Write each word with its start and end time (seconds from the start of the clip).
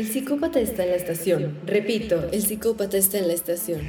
El 0.00 0.06
psicópata 0.06 0.60
está 0.60 0.84
en 0.84 0.92
la 0.92 0.96
estación. 0.96 1.58
Repito, 1.66 2.26
el 2.32 2.40
psicópata 2.40 2.96
está 2.96 3.18
en 3.18 3.28
la 3.28 3.34
estación. 3.34 3.82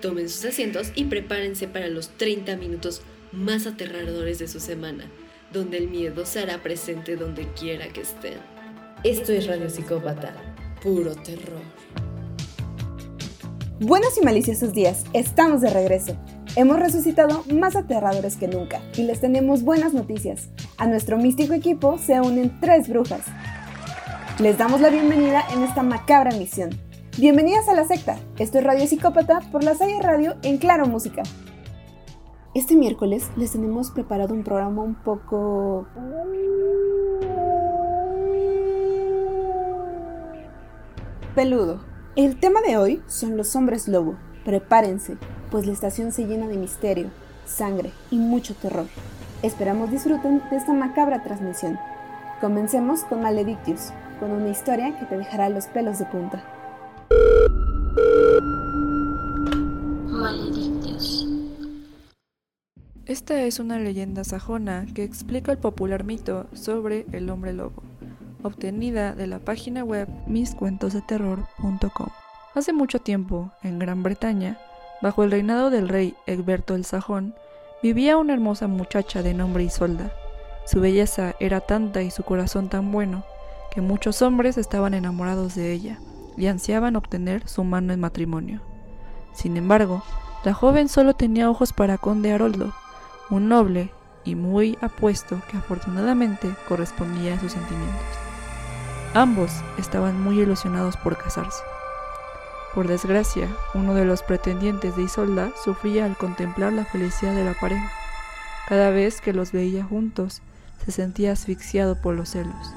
Tomen 0.00 0.28
sus 0.28 0.44
asientos 0.44 0.90
y 0.96 1.04
prepárense 1.04 1.68
para 1.68 1.86
los 1.86 2.08
30 2.18 2.56
minutos 2.56 3.02
más 3.30 3.68
aterradores 3.68 4.40
de 4.40 4.48
su 4.48 4.58
semana, 4.58 5.04
donde 5.52 5.78
el 5.78 5.86
miedo 5.86 6.26
se 6.26 6.40
hará 6.40 6.64
presente 6.64 7.14
donde 7.14 7.46
quiera 7.52 7.86
que 7.92 8.00
estén. 8.00 8.40
Esto 9.04 9.30
es 9.30 9.46
Radio 9.46 9.70
Psicópata, 9.70 10.34
puro 10.82 11.14
terror. 11.14 11.62
Buenos 13.78 14.18
y 14.18 14.24
maliciosos 14.24 14.72
días, 14.72 15.04
estamos 15.12 15.60
de 15.60 15.70
regreso. 15.70 16.18
Hemos 16.56 16.80
resucitado 16.80 17.44
más 17.52 17.76
aterradores 17.76 18.34
que 18.34 18.48
nunca 18.48 18.80
y 18.96 19.04
les 19.04 19.20
tenemos 19.20 19.62
buenas 19.62 19.94
noticias. 19.94 20.48
A 20.76 20.88
nuestro 20.88 21.18
místico 21.18 21.54
equipo 21.54 21.98
se 21.98 22.20
unen 22.20 22.58
tres 22.60 22.88
brujas. 22.88 23.22
Les 24.42 24.58
damos 24.58 24.80
la 24.80 24.90
bienvenida 24.90 25.44
en 25.54 25.62
esta 25.62 25.84
macabra 25.84 26.36
misión. 26.36 26.70
Bienvenidas 27.16 27.68
a 27.68 27.74
la 27.74 27.84
secta. 27.84 28.18
Esto 28.40 28.58
es 28.58 28.64
Radio 28.64 28.88
Psicópata 28.88 29.38
por 29.52 29.62
la 29.62 29.76
Salle 29.76 30.02
Radio 30.02 30.34
en 30.42 30.58
Claro 30.58 30.86
Música. 30.86 31.22
Este 32.52 32.74
miércoles 32.74 33.30
les 33.36 33.52
tenemos 33.52 33.92
preparado 33.92 34.34
un 34.34 34.42
programa 34.42 34.82
un 34.82 34.96
poco... 34.96 35.86
peludo. 41.36 41.84
El 42.16 42.40
tema 42.40 42.62
de 42.62 42.76
hoy 42.76 43.00
son 43.06 43.36
los 43.36 43.54
hombres 43.54 43.86
lobo. 43.86 44.16
Prepárense, 44.44 45.18
pues 45.52 45.66
la 45.66 45.72
estación 45.72 46.10
se 46.10 46.26
llena 46.26 46.48
de 46.48 46.56
misterio, 46.56 47.10
sangre 47.44 47.92
y 48.10 48.18
mucho 48.18 48.56
terror. 48.56 48.86
Esperamos 49.44 49.92
disfruten 49.92 50.42
de 50.50 50.56
esta 50.56 50.72
macabra 50.72 51.22
transmisión. 51.22 51.78
Comencemos 52.42 53.04
con 53.04 53.22
Maledictius, 53.22 53.92
con 54.18 54.32
una 54.32 54.48
historia 54.48 54.98
que 54.98 55.06
te 55.06 55.16
dejará 55.16 55.48
los 55.48 55.66
pelos 55.66 56.00
de 56.00 56.06
punta. 56.06 56.42
Maledictius. 60.08 61.28
Esta 63.06 63.40
es 63.42 63.60
una 63.60 63.78
leyenda 63.78 64.24
sajona 64.24 64.86
que 64.92 65.04
explica 65.04 65.52
el 65.52 65.58
popular 65.58 66.02
mito 66.02 66.48
sobre 66.52 67.06
el 67.12 67.30
hombre 67.30 67.52
lobo 67.52 67.84
obtenida 68.42 69.14
de 69.14 69.28
la 69.28 69.38
página 69.38 69.84
web 69.84 70.08
miscuentosdeterror.com. 70.26 72.08
Hace 72.56 72.72
mucho 72.72 72.98
tiempo, 72.98 73.52
en 73.62 73.78
Gran 73.78 74.02
Bretaña, 74.02 74.58
bajo 75.00 75.22
el 75.22 75.30
reinado 75.30 75.70
del 75.70 75.88
rey 75.88 76.16
Egberto 76.26 76.74
el 76.74 76.84
Sajón, 76.84 77.36
vivía 77.84 78.16
una 78.16 78.32
hermosa 78.32 78.66
muchacha 78.66 79.22
de 79.22 79.32
nombre 79.32 79.62
Isolda. 79.62 80.12
Su 80.64 80.80
belleza 80.80 81.34
era 81.40 81.60
tanta 81.60 82.02
y 82.02 82.10
su 82.10 82.22
corazón 82.22 82.68
tan 82.68 82.92
bueno 82.92 83.24
que 83.72 83.80
muchos 83.80 84.22
hombres 84.22 84.58
estaban 84.58 84.94
enamorados 84.94 85.54
de 85.54 85.72
ella 85.72 85.98
y 86.36 86.46
ansiaban 86.46 86.96
obtener 86.96 87.48
su 87.48 87.64
mano 87.64 87.92
en 87.92 88.00
matrimonio. 88.00 88.60
Sin 89.32 89.56
embargo, 89.56 90.02
la 90.44 90.54
joven 90.54 90.88
solo 90.88 91.14
tenía 91.14 91.50
ojos 91.50 91.72
para 91.72 91.98
Conde 91.98 92.32
Haroldo, 92.32 92.72
un 93.30 93.48
noble 93.48 93.90
y 94.24 94.34
muy 94.34 94.78
apuesto 94.80 95.40
que 95.50 95.56
afortunadamente 95.56 96.54
correspondía 96.68 97.34
a 97.34 97.40
sus 97.40 97.52
sentimientos. 97.52 98.02
Ambos 99.14 99.52
estaban 99.78 100.20
muy 100.20 100.40
ilusionados 100.40 100.96
por 100.96 101.16
casarse. 101.16 101.62
Por 102.74 102.88
desgracia, 102.88 103.48
uno 103.74 103.94
de 103.94 104.06
los 104.06 104.22
pretendientes 104.22 104.96
de 104.96 105.02
Isolda 105.02 105.52
sufría 105.62 106.06
al 106.06 106.16
contemplar 106.16 106.72
la 106.72 106.86
felicidad 106.86 107.34
de 107.34 107.44
la 107.44 107.54
pareja. 107.54 107.90
Cada 108.68 108.90
vez 108.90 109.20
que 109.20 109.34
los 109.34 109.52
veía 109.52 109.84
juntos, 109.84 110.40
se 110.84 110.92
sentía 110.92 111.32
asfixiado 111.32 112.00
por 112.00 112.14
los 112.14 112.30
celos. 112.30 112.74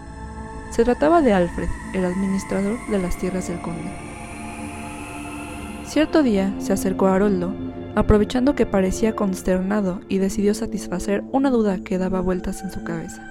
Se 0.71 0.83
trataba 0.83 1.21
de 1.21 1.33
Alfred, 1.33 1.69
el 1.93 2.05
administrador 2.05 2.77
de 2.89 2.99
las 2.99 3.17
tierras 3.17 3.47
del 3.47 3.61
conde. 3.61 3.91
Cierto 5.85 6.23
día 6.23 6.53
se 6.59 6.73
acercó 6.73 7.07
a 7.07 7.15
Haroldo, 7.15 7.53
aprovechando 7.95 8.55
que 8.55 8.65
parecía 8.65 9.15
consternado 9.15 10.01
y 10.09 10.17
decidió 10.17 10.53
satisfacer 10.53 11.23
una 11.31 11.49
duda 11.49 11.79
que 11.83 11.97
daba 11.97 12.21
vueltas 12.21 12.61
en 12.61 12.71
su 12.71 12.83
cabeza. 12.83 13.21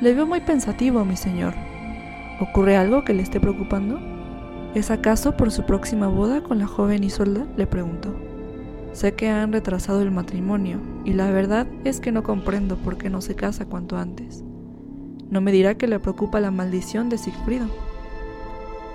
Le 0.00 0.14
veo 0.14 0.26
muy 0.26 0.40
pensativo, 0.40 1.04
mi 1.04 1.16
señor, 1.16 1.54
¿Ocurre 2.40 2.76
algo 2.76 3.04
que 3.04 3.14
le 3.14 3.22
esté 3.22 3.40
preocupando? 3.40 3.98
¿Es 4.74 4.92
acaso 4.92 5.36
por 5.36 5.50
su 5.50 5.64
próxima 5.64 6.06
boda 6.06 6.40
con 6.40 6.60
la 6.60 6.68
joven 6.68 7.02
Isolda? 7.02 7.44
le 7.56 7.66
preguntó. 7.66 8.14
Sé 8.92 9.14
que 9.14 9.28
han 9.28 9.52
retrasado 9.52 10.02
el 10.02 10.10
matrimonio 10.10 10.80
y 11.04 11.12
la 11.12 11.30
verdad 11.30 11.66
es 11.84 12.00
que 12.00 12.12
no 12.12 12.22
comprendo 12.22 12.76
por 12.76 12.98
qué 12.98 13.10
no 13.10 13.20
se 13.20 13.34
casa 13.34 13.66
cuanto 13.66 13.96
antes. 13.96 14.42
¿No 15.30 15.40
me 15.40 15.52
dirá 15.52 15.76
que 15.76 15.86
le 15.86 16.00
preocupa 16.00 16.40
la 16.40 16.50
maldición 16.50 17.08
de 17.08 17.18
Sigfrido? 17.18 17.66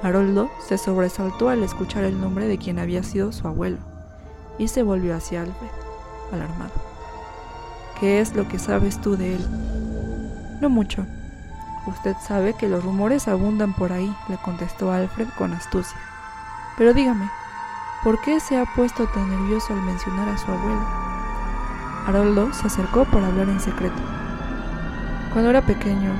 Haroldo 0.01 0.49
se 0.67 0.77
sobresaltó 0.77 1.49
al 1.49 1.63
escuchar 1.63 2.03
el 2.03 2.19
nombre 2.19 2.47
de 2.47 2.57
quien 2.57 2.79
había 2.79 3.03
sido 3.03 3.31
su 3.31 3.47
abuelo 3.47 3.77
y 4.57 4.67
se 4.67 4.83
volvió 4.83 5.15
hacia 5.15 5.41
Alfred, 5.41 5.69
alarmado. 6.31 6.73
¿Qué 7.99 8.19
es 8.19 8.35
lo 8.35 8.47
que 8.47 8.59
sabes 8.59 8.99
tú 8.99 9.15
de 9.15 9.35
él? 9.35 9.41
No 10.59 10.69
mucho, 10.69 11.05
Usted 11.85 12.15
sabe 12.25 12.53
que 12.53 12.69
los 12.69 12.83
rumores 12.83 13.27
abundan 13.27 13.73
por 13.73 13.91
ahí, 13.91 14.15
le 14.29 14.37
contestó 14.37 14.91
Alfred 14.91 15.27
con 15.37 15.51
astucia. 15.51 15.97
Pero 16.77 16.93
dígame, 16.93 17.29
¿por 18.03 18.19
qué 18.19 18.39
se 18.39 18.57
ha 18.57 18.65
puesto 18.75 19.07
tan 19.07 19.29
nervioso 19.29 19.73
al 19.73 19.81
mencionar 19.81 20.27
a 20.27 20.37
su 20.37 20.51
abuelo? 20.51 20.85
Haroldo 22.05 22.51
se 22.53 22.67
acercó 22.67 23.05
para 23.05 23.27
hablar 23.27 23.47
en 23.47 23.61
secreto. 23.61 24.01
Cuando 25.31 25.49
era 25.49 25.61
pequeño, 25.61 26.11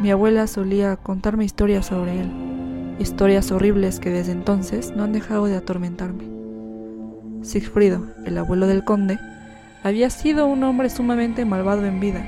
mi 0.00 0.10
abuela 0.10 0.46
solía 0.46 0.96
contarme 0.96 1.44
historias 1.44 1.86
sobre 1.86 2.20
él, 2.20 2.96
historias 2.98 3.52
horribles 3.52 4.00
que 4.00 4.10
desde 4.10 4.32
entonces 4.32 4.92
no 4.96 5.04
han 5.04 5.12
dejado 5.12 5.44
de 5.44 5.56
atormentarme. 5.56 6.24
Sigfrido, 7.42 8.06
el 8.24 8.38
abuelo 8.38 8.66
del 8.66 8.84
conde, 8.84 9.18
había 9.82 10.08
sido 10.10 10.46
un 10.46 10.64
hombre 10.64 10.88
sumamente 10.88 11.44
malvado 11.44 11.84
en 11.84 12.00
vida. 12.00 12.26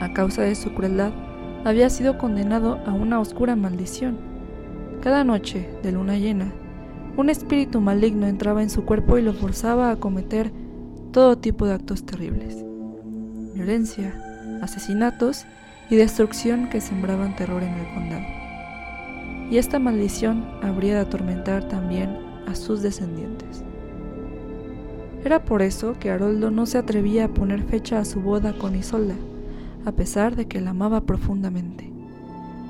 A 0.00 0.12
causa 0.14 0.42
de 0.42 0.54
su 0.54 0.72
crueldad, 0.74 1.12
había 1.64 1.90
sido 1.90 2.18
condenado 2.18 2.80
a 2.86 2.92
una 2.92 3.20
oscura 3.20 3.56
maldición. 3.56 4.18
Cada 5.00 5.22
noche 5.22 5.68
de 5.82 5.92
luna 5.92 6.16
llena, 6.16 6.52
un 7.16 7.30
espíritu 7.30 7.80
maligno 7.80 8.26
entraba 8.26 8.62
en 8.62 8.70
su 8.70 8.84
cuerpo 8.84 9.18
y 9.18 9.22
lo 9.22 9.32
forzaba 9.34 9.90
a 9.90 9.96
cometer 9.96 10.52
todo 11.12 11.38
tipo 11.38 11.64
de 11.66 11.74
actos 11.74 12.04
terribles. 12.04 12.64
Violencia, 13.54 14.20
asesinatos 14.62 15.46
y 15.90 15.96
destrucción 15.96 16.68
que 16.70 16.80
sembraban 16.80 17.36
terror 17.36 17.62
en 17.62 17.74
el 17.74 17.94
condado. 17.94 18.24
Y 19.48 19.58
esta 19.58 19.78
maldición 19.78 20.44
habría 20.62 20.94
de 20.94 21.00
atormentar 21.00 21.68
también 21.68 22.18
a 22.48 22.56
sus 22.56 22.82
descendientes. 22.82 23.62
Era 25.24 25.44
por 25.44 25.62
eso 25.62 25.94
que 26.00 26.10
Haroldo 26.10 26.50
no 26.50 26.66
se 26.66 26.78
atrevía 26.78 27.26
a 27.26 27.28
poner 27.28 27.62
fecha 27.62 28.00
a 28.00 28.04
su 28.04 28.20
boda 28.20 28.58
con 28.58 28.74
Isolda, 28.74 29.14
a 29.84 29.92
pesar 29.92 30.34
de 30.34 30.46
que 30.46 30.60
la 30.60 30.70
amaba 30.70 31.02
profundamente. 31.02 31.92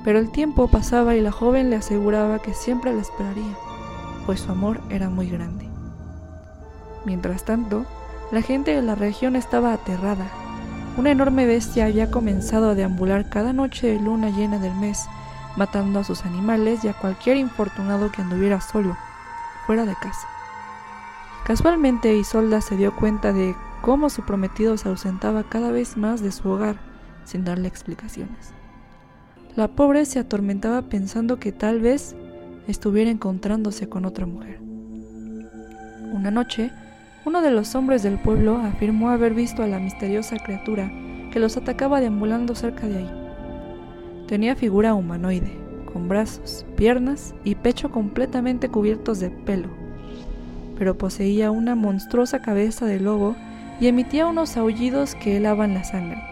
Pero 0.05 0.19
el 0.19 0.31
tiempo 0.31 0.69
pasaba 0.69 1.17
y 1.17 1.23
la 1.23 1.33
joven 1.33 1.71
le 1.71 1.77
aseguraba 1.77 2.41
que 2.41 2.53
siempre 2.53 2.93
la 2.93 3.01
esperaría, 3.01 3.57
pues 4.27 4.41
su 4.41 4.53
amor 4.53 4.81
era 4.91 5.09
muy 5.09 5.29
grande. 5.29 5.69
Mientras 7.05 7.45
tanto, 7.45 7.85
la 8.33 8.43
gente 8.43 8.75
de 8.75 8.83
la 8.83 8.95
región 8.95 9.37
estaba 9.37 9.73
aterrada. 9.73 10.27
Una 10.97 11.11
enorme 11.11 11.47
bestia 11.47 11.87
había 11.87 12.11
comenzado 12.11 12.71
a 12.71 12.75
deambular 12.75 13.29
cada 13.29 13.53
noche 13.53 13.89
de 13.89 14.01
luna 14.01 14.31
llena 14.31 14.59
del 14.59 14.75
mes, 14.75 15.07
matando 15.57 16.01
a 16.01 16.05
sus 16.05 16.25
animales 16.25 16.85
y 16.85 16.89
a 16.89 16.95
cualquier 16.95 17.37
infortunado 17.37 18.11
que 18.11 18.23
anduviera 18.23 18.61
solo, 18.61 18.97
fuera 19.67 19.85
de 19.85 19.95
casa. 19.95 20.29
Casualmente 21.45 22.17
Isolda 22.17 22.61
se 22.61 22.77
dio 22.77 22.97
cuenta 22.97 23.33
de 23.33 23.55
cómo 23.83 24.09
su 24.09 24.23
prometido 24.23 24.79
se 24.79 24.89
ausentaba 24.89 25.45
cada 25.45 25.71
vez 25.71 25.97
más 25.97 26.23
de 26.23 26.33
su 26.33 26.49
hogar 26.49 26.77
sin 27.25 27.45
darle 27.45 27.69
explicaciones. 27.69 28.53
La 29.57 29.69
pobre 29.69 30.07
se 30.07 30.19
atormentaba 30.19 30.83
pensando 30.83 31.39
que 31.39 31.53
tal 31.53 31.81
vez 31.81 32.17
estuviera 32.67 33.11
encontrándose 33.11 33.89
con 33.89 34.05
otra 34.05 34.27
mujer. 34.27 34.59
Una 36.13 36.31
noche, 36.31 36.71
uno 37.25 37.43
de 37.43 37.51
los 37.51 37.75
hombres 37.75 38.03
del 38.03 38.19
pueblo 38.19 38.59
afirmó 38.59 39.11
haber 39.11 39.35
visto 39.35 39.63
a 39.63 39.67
la 39.67 39.79
misteriosa 39.79 40.37
criatura 40.39 40.91
que 41.33 41.41
los 41.41 41.57
atacaba 41.57 42.01
deambulando 42.01 42.55
cerca 42.55 42.87
de 42.87 42.99
ahí. 42.99 43.11
Tenía 44.29 44.57
figura 44.57 44.95
humanoide, 44.95 45.53
con 45.93 46.09
brazos, 46.09 46.65
piernas 46.77 47.35
y 47.45 47.57
pecho 47.57 47.91
completamente 47.91 48.69
cubiertos 48.69 49.21
de 49.21 49.31
pelo, 49.31 49.69
pero 50.79 50.97
poseía 50.97 51.51
una 51.51 51.75
monstruosa 51.75 52.41
cabeza 52.41 52.87
de 52.87 53.01
lobo 53.01 53.37
y 53.81 53.87
emitía 53.89 54.27
unos 54.27 54.57
aullidos 54.57 55.15
que 55.15 55.37
helaban 55.37 55.75
la 55.75 55.85
sangre. 55.85 56.23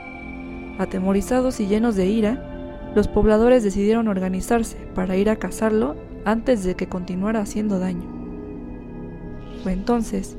Atemorizados 0.79 1.61
y 1.61 1.67
llenos 1.67 1.97
de 1.97 2.07
ira, 2.07 2.93
los 2.95 3.09
pobladores 3.09 3.63
decidieron 3.63 4.09
organizarse 4.09 4.77
para 4.95 5.17
ir 5.17 5.31
a 5.31 5.37
cazarlo 5.37 5.97
antes 6.25 6.65
de 6.65 6.75
que 6.75 6.89
continuara 6.89 7.41
haciendo 7.41 7.79
daño. 7.79 8.09
Fue 9.63 9.73
entonces 9.73 10.37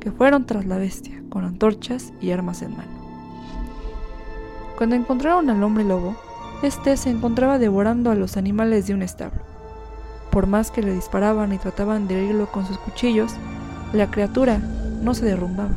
que 0.00 0.12
fueron 0.12 0.46
tras 0.46 0.66
la 0.66 0.78
bestia 0.78 1.22
con 1.28 1.44
antorchas 1.44 2.12
y 2.20 2.30
armas 2.30 2.62
en 2.62 2.76
mano. 2.76 2.90
Cuando 4.76 4.96
encontraron 4.96 5.50
al 5.50 5.62
hombre 5.62 5.84
lobo, 5.84 6.16
Este 6.60 6.96
se 6.96 7.10
encontraba 7.10 7.58
devorando 7.60 8.10
a 8.10 8.16
los 8.16 8.36
animales 8.36 8.88
de 8.88 8.94
un 8.94 9.02
establo. 9.02 9.40
Por 10.32 10.48
más 10.48 10.72
que 10.72 10.82
le 10.82 10.92
disparaban 10.92 11.52
y 11.52 11.58
trataban 11.58 12.08
de 12.08 12.16
herirlo 12.16 12.50
con 12.50 12.66
sus 12.66 12.78
cuchillos, 12.78 13.32
la 13.92 14.10
criatura 14.10 14.58
no 14.58 15.14
se 15.14 15.24
derrumbaba. 15.24 15.76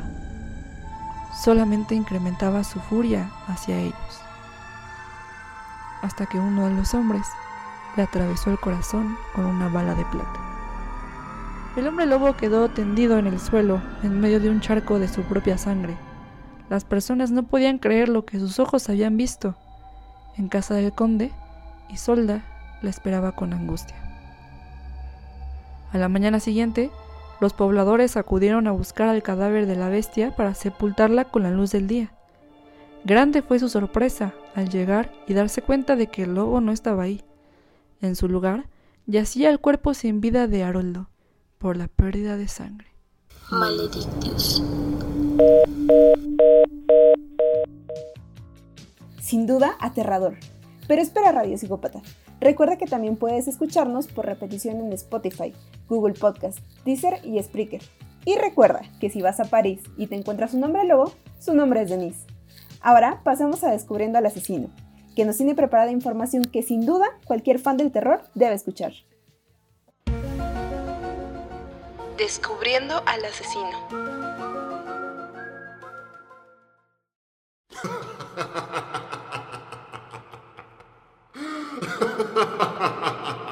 Solamente 1.44 1.94
incrementaba 1.94 2.64
su 2.64 2.80
furia 2.80 3.30
hacia 3.48 3.78
ellos. 3.78 4.22
Hasta 6.02 6.26
que 6.26 6.40
uno 6.40 6.68
de 6.68 6.74
los 6.74 6.96
hombres 6.96 7.28
le 7.96 8.04
atravesó 8.04 8.52
el 8.52 8.60
corazón 8.60 9.18
con 9.34 9.46
una 9.46 9.68
bala 9.70 9.96
de 9.96 10.06
plata. 10.06 10.40
El 11.76 11.88
hombre 11.88 12.06
lobo 12.06 12.36
quedó 12.36 12.70
tendido 12.70 13.18
en 13.18 13.28
el 13.28 13.40
suelo 13.40 13.82
en 14.04 14.20
medio 14.20 14.40
de 14.40 14.50
un 14.50 14.60
charco 14.60 15.00
de 15.00 15.08
su 15.08 15.24
propia 15.24 15.58
sangre. 15.58 15.96
Las 16.70 16.84
personas 16.84 17.32
no 17.32 17.44
podían 17.44 17.78
creer 17.78 18.10
lo 18.10 18.26
que 18.26 18.40
sus 18.40 18.60
ojos 18.60 18.90
habían 18.90 19.16
visto. 19.16 19.56
En 20.38 20.48
casa 20.50 20.74
del 20.76 20.92
conde, 20.92 21.32
Isolda 21.90 22.42
la 22.82 22.90
esperaba 22.90 23.34
con 23.34 23.54
angustia. 23.54 23.96
A 25.92 25.98
la 25.98 26.08
mañana 26.08 26.40
siguiente, 26.40 26.90
los 27.42 27.54
pobladores 27.54 28.16
acudieron 28.18 28.68
a 28.68 28.72
buscar 28.72 29.10
al 29.10 29.24
cadáver 29.24 29.66
de 29.66 29.76
la 29.76 29.90
bestia 29.90 30.36
para 30.36 30.54
sepultarla 30.54 31.26
con 31.26 31.44
la 31.44 31.52
luz 31.52 31.72
del 31.72 31.88
día. 31.88 32.12
Grande 33.04 33.42
fue 33.42 33.60
su 33.60 33.68
sorpresa 33.68 34.34
al 34.56 34.70
llegar 34.70 35.12
y 35.28 35.34
darse 35.34 35.62
cuenta 35.62 35.96
de 35.96 36.08
que 36.08 36.24
el 36.24 36.36
lobo 36.36 36.62
no 36.62 36.72
estaba 36.72 37.04
ahí. 37.04 37.24
En 38.02 38.16
su 38.16 38.28
lugar 38.28 38.68
yacía 39.06 39.50
el 39.50 39.60
cuerpo 39.60 39.94
sin 39.94 40.22
vida 40.22 40.48
de 40.48 40.64
Haroldo 40.64 41.10
por 41.60 41.78
la 41.78 41.88
pérdida 41.88 42.36
de 42.36 42.48
sangre. 42.48 42.88
Maledictios. 43.52 44.64
Sin 49.22 49.46
duda, 49.46 49.76
aterrador. 49.80 50.38
Pero 50.88 51.02
espera, 51.02 51.32
Radio 51.32 51.58
Psicópata. 51.58 52.02
Recuerda 52.40 52.78
que 52.78 52.88
también 52.88 53.18
puedes 53.18 53.48
escucharnos 53.48 54.08
por 54.08 54.26
repetición 54.26 54.80
en 54.80 54.92
Spotify, 54.94 55.54
Google 55.88 56.16
Podcast, 56.16 56.58
Deezer 56.84 57.24
y 57.24 57.42
Spreaker. 57.42 57.84
Y 58.26 58.36
recuerda 58.36 58.82
que 59.00 59.12
si 59.12 59.22
vas 59.22 59.40
a 59.40 59.46
París 59.46 59.82
y 59.96 60.08
te 60.08 60.16
encuentras 60.16 60.56
un 60.56 60.64
hombre 60.64 60.86
lobo, 60.86 61.12
su 61.40 61.54
nombre 61.54 61.84
es 61.84 61.92
Denise. 61.92 62.26
Ahora 62.82 63.22
pasemos 63.24 63.64
a 63.64 63.70
Descubriendo 63.70 64.18
al 64.18 64.26
Asesino, 64.26 64.70
que 65.16 65.26
nos 65.26 65.38
tiene 65.38 65.56
preparada 65.56 65.92
información 65.92 66.46
que 66.46 66.64
sin 66.64 66.86
duda 66.86 67.08
cualquier 67.26 67.60
fan 67.60 67.78
del 67.78 67.92
terror 67.92 68.22
debe 68.36 68.56
escuchar. 68.56 68.94
Descubriendo 72.18 73.02
al 73.06 73.26
asesino. 73.26 73.88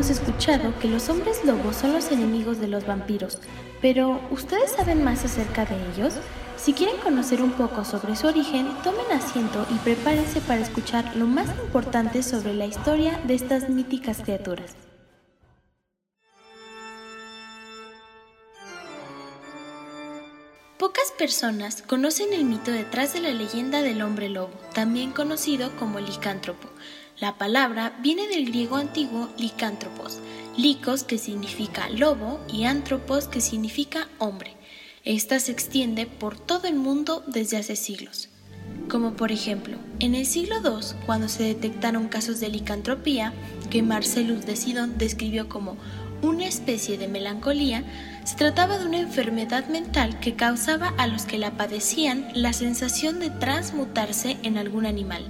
hemos 0.00 0.18
escuchado 0.18 0.72
que 0.78 0.88
los 0.88 1.10
hombres 1.10 1.44
lobos 1.44 1.76
son 1.76 1.92
los 1.92 2.10
enemigos 2.10 2.58
de 2.58 2.68
los 2.68 2.86
vampiros, 2.86 3.36
pero 3.82 4.18
¿ustedes 4.30 4.70
saben 4.70 5.04
más 5.04 5.26
acerca 5.26 5.66
de 5.66 5.76
ellos? 5.92 6.14
Si 6.56 6.72
quieren 6.72 6.96
conocer 7.02 7.42
un 7.42 7.52
poco 7.52 7.84
sobre 7.84 8.16
su 8.16 8.26
origen, 8.26 8.66
tomen 8.82 9.12
asiento 9.12 9.66
y 9.68 9.74
prepárense 9.74 10.40
para 10.40 10.62
escuchar 10.62 11.14
lo 11.16 11.26
más 11.26 11.50
importante 11.62 12.22
sobre 12.22 12.54
la 12.54 12.64
historia 12.64 13.20
de 13.26 13.34
estas 13.34 13.68
míticas 13.68 14.22
criaturas. 14.22 14.74
Pocas 20.78 21.12
personas 21.18 21.82
conocen 21.82 22.32
el 22.32 22.46
mito 22.46 22.70
detrás 22.70 23.12
de 23.12 23.20
la 23.20 23.32
leyenda 23.32 23.82
del 23.82 24.00
hombre 24.00 24.30
lobo, 24.30 24.54
también 24.72 25.12
conocido 25.12 25.76
como 25.76 26.00
licántropo. 26.00 26.68
La 27.20 27.36
palabra 27.36 27.98
viene 28.00 28.28
del 28.28 28.46
griego 28.46 28.76
antiguo 28.76 29.28
licántropos, 29.36 30.20
licos 30.56 31.04
que 31.04 31.18
significa 31.18 31.90
lobo 31.90 32.40
y 32.50 32.64
antropos 32.64 33.28
que 33.28 33.42
significa 33.42 34.08
hombre. 34.18 34.56
Esta 35.04 35.38
se 35.38 35.52
extiende 35.52 36.06
por 36.06 36.38
todo 36.38 36.66
el 36.66 36.76
mundo 36.76 37.22
desde 37.26 37.58
hace 37.58 37.76
siglos. 37.76 38.30
Como 38.88 39.16
por 39.16 39.32
ejemplo, 39.32 39.76
en 39.98 40.14
el 40.14 40.24
siglo 40.24 40.56
II, 40.64 40.96
cuando 41.04 41.28
se 41.28 41.42
detectaron 41.42 42.08
casos 42.08 42.40
de 42.40 42.48
licantropía, 42.48 43.34
que 43.68 43.82
Marcellus 43.82 44.46
de 44.46 44.56
Sidon 44.56 44.96
describió 44.96 45.46
como 45.46 45.76
una 46.22 46.46
especie 46.46 46.96
de 46.96 47.06
melancolía, 47.06 47.84
se 48.24 48.36
trataba 48.36 48.78
de 48.78 48.86
una 48.86 48.98
enfermedad 48.98 49.68
mental 49.68 50.20
que 50.20 50.36
causaba 50.36 50.94
a 50.96 51.06
los 51.06 51.26
que 51.26 51.36
la 51.36 51.50
padecían 51.50 52.28
la 52.34 52.54
sensación 52.54 53.20
de 53.20 53.28
transmutarse 53.28 54.38
en 54.42 54.56
algún 54.56 54.86
animal. 54.86 55.24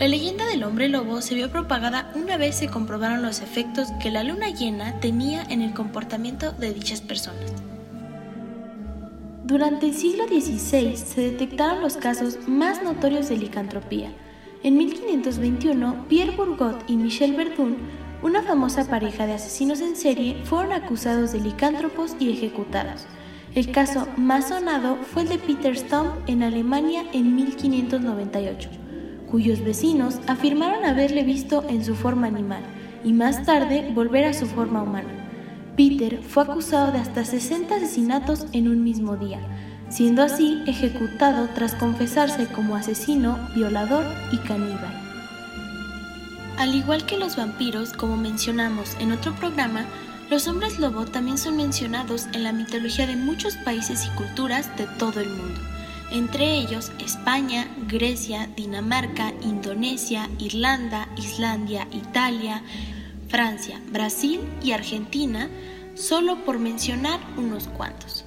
La 0.00 0.08
leyenda 0.08 0.46
del 0.46 0.64
hombre 0.64 0.88
lobo 0.88 1.20
se 1.20 1.34
vio 1.34 1.50
propagada 1.50 2.10
una 2.14 2.38
vez 2.38 2.54
se 2.54 2.68
comprobaron 2.68 3.20
los 3.20 3.42
efectos 3.42 3.88
que 4.02 4.10
la 4.10 4.24
luna 4.24 4.48
llena 4.48 4.98
tenía 4.98 5.42
en 5.42 5.60
el 5.60 5.74
comportamiento 5.74 6.52
de 6.52 6.72
dichas 6.72 7.02
personas. 7.02 7.52
Durante 9.44 9.88
el 9.88 9.94
siglo 9.94 10.26
XVI 10.26 10.96
se 10.96 11.20
detectaron 11.20 11.82
los 11.82 11.98
casos 11.98 12.38
más 12.48 12.82
notorios 12.82 13.28
de 13.28 13.36
licantropía. 13.36 14.10
En 14.62 14.78
1521, 14.78 16.06
Pierre 16.08 16.34
Bourgot 16.34 16.82
y 16.88 16.96
Michel 16.96 17.34
Verdun, 17.34 17.76
una 18.22 18.42
famosa 18.42 18.88
pareja 18.88 19.26
de 19.26 19.34
asesinos 19.34 19.82
en 19.82 19.96
serie, 19.96 20.40
fueron 20.44 20.72
acusados 20.72 21.32
de 21.32 21.40
licántropos 21.40 22.16
y 22.18 22.30
ejecutados. 22.30 23.04
El 23.54 23.70
caso 23.70 24.08
más 24.16 24.48
sonado 24.48 24.96
fue 24.96 25.24
el 25.24 25.28
de 25.28 25.36
Peter 25.36 25.76
Stump 25.76 26.26
en 26.26 26.42
Alemania 26.42 27.04
en 27.12 27.36
1598, 27.36 28.70
cuyos 29.30 29.64
vecinos 29.64 30.16
afirmaron 30.26 30.84
haberle 30.84 31.22
visto 31.22 31.64
en 31.68 31.84
su 31.84 31.94
forma 31.94 32.26
animal 32.26 32.62
y 33.04 33.12
más 33.12 33.44
tarde 33.44 33.90
volver 33.94 34.24
a 34.24 34.34
su 34.34 34.46
forma 34.46 34.82
humana. 34.82 35.08
Peter 35.76 36.20
fue 36.22 36.42
acusado 36.42 36.92
de 36.92 36.98
hasta 36.98 37.24
60 37.24 37.74
asesinatos 37.74 38.46
en 38.52 38.68
un 38.68 38.84
mismo 38.84 39.16
día, 39.16 39.40
siendo 39.88 40.22
así 40.22 40.62
ejecutado 40.66 41.48
tras 41.54 41.74
confesarse 41.74 42.46
como 42.46 42.76
asesino, 42.76 43.38
violador 43.54 44.04
y 44.32 44.36
caníbal. 44.38 44.94
Al 46.58 46.74
igual 46.74 47.06
que 47.06 47.16
los 47.16 47.36
vampiros, 47.36 47.92
como 47.92 48.16
mencionamos 48.16 48.94
en 49.00 49.12
otro 49.12 49.32
programa, 49.34 49.86
los 50.28 50.46
hombres 50.46 50.78
lobo 50.78 51.06
también 51.06 51.38
son 51.38 51.56
mencionados 51.56 52.26
en 52.34 52.44
la 52.44 52.52
mitología 52.52 53.06
de 53.06 53.16
muchos 53.16 53.56
países 53.56 54.06
y 54.06 54.10
culturas 54.10 54.70
de 54.76 54.86
todo 54.98 55.20
el 55.20 55.28
mundo, 55.30 55.60
entre 56.10 56.54
ellos 56.54 56.92
España, 56.98 57.68
Grecia, 57.88 58.48
Dinamarca, 58.56 59.32
Indonesia, 59.42 60.28
Irlanda, 60.38 61.08
Islandia, 61.16 61.86
Italia, 61.92 62.62
Francia, 63.28 63.80
Brasil 63.92 64.40
y 64.62 64.72
Argentina, 64.72 65.48
solo 65.94 66.44
por 66.44 66.58
mencionar 66.58 67.20
unos 67.36 67.68
cuantos. 67.68 68.24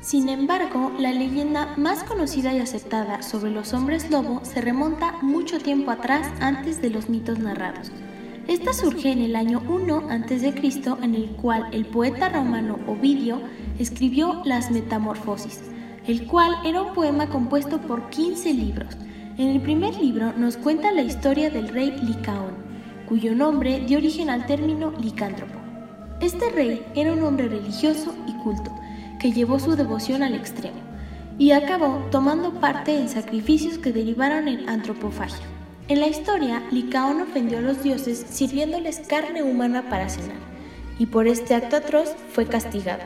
Sin 0.00 0.28
embargo, 0.28 0.92
la 0.98 1.12
leyenda 1.12 1.74
más 1.76 2.02
conocida 2.02 2.52
y 2.52 2.58
aceptada 2.58 3.22
sobre 3.22 3.52
los 3.52 3.72
hombres 3.72 4.10
lobo 4.10 4.44
se 4.44 4.60
remonta 4.60 5.12
mucho 5.22 5.60
tiempo 5.60 5.92
atrás 5.92 6.28
antes 6.40 6.82
de 6.82 6.90
los 6.90 7.08
mitos 7.08 7.38
narrados. 7.38 7.92
Esta 8.48 8.72
surge 8.72 9.12
en 9.12 9.20
el 9.20 9.36
año 9.36 9.62
1 9.68 10.08
a.C., 10.10 10.54
en 11.02 11.14
el 11.14 11.28
cual 11.36 11.68
el 11.70 11.86
poeta 11.86 12.28
romano 12.28 12.76
Ovidio 12.88 13.40
escribió 13.78 14.42
Las 14.44 14.72
Metamorfosis, 14.72 15.62
el 16.08 16.26
cual 16.26 16.56
era 16.64 16.82
un 16.82 16.92
poema 16.92 17.28
compuesto 17.28 17.80
por 17.80 18.10
15 18.10 18.52
libros. 18.52 18.96
En 19.38 19.48
el 19.48 19.60
primer 19.60 19.94
libro 19.96 20.32
nos 20.36 20.56
cuenta 20.56 20.90
la 20.90 21.02
historia 21.02 21.50
del 21.50 21.68
rey 21.68 21.92
Licaón, 22.02 22.54
cuyo 23.08 23.32
nombre 23.32 23.78
dio 23.86 23.98
origen 23.98 24.28
al 24.28 24.44
término 24.46 24.92
licántropo. 25.00 25.58
Este 26.20 26.50
rey 26.50 26.84
era 26.96 27.12
un 27.12 27.22
hombre 27.22 27.48
religioso 27.48 28.12
y 28.26 28.32
culto, 28.42 28.74
que 29.20 29.30
llevó 29.30 29.60
su 29.60 29.76
devoción 29.76 30.24
al 30.24 30.34
extremo, 30.34 30.80
y 31.38 31.52
acabó 31.52 32.08
tomando 32.10 32.54
parte 32.54 32.98
en 32.98 33.08
sacrificios 33.08 33.78
que 33.78 33.92
derivaron 33.92 34.48
en 34.48 34.68
antropofagia. 34.68 35.51
En 35.92 36.00
la 36.00 36.06
historia, 36.06 36.62
Licaón 36.70 37.20
ofendió 37.20 37.58
a 37.58 37.60
los 37.60 37.82
dioses 37.82 38.24
sirviéndoles 38.30 39.00
carne 39.00 39.42
humana 39.42 39.90
para 39.90 40.08
cenar, 40.08 40.38
y 40.98 41.04
por 41.04 41.28
este 41.28 41.54
acto 41.54 41.76
atroz 41.76 42.14
fue 42.32 42.46
castigado, 42.46 43.02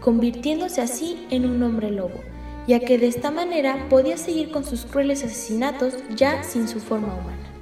convirtiéndose 0.00 0.80
así 0.80 1.26
en 1.28 1.44
un 1.44 1.62
hombre 1.62 1.90
lobo, 1.90 2.24
ya 2.66 2.80
que 2.80 2.96
de 2.96 3.08
esta 3.08 3.30
manera 3.30 3.86
podía 3.90 4.16
seguir 4.16 4.50
con 4.50 4.64
sus 4.64 4.86
crueles 4.86 5.22
asesinatos 5.22 5.96
ya 6.16 6.42
sin 6.42 6.66
su 6.66 6.80
forma 6.80 7.14
humana. 7.14 7.52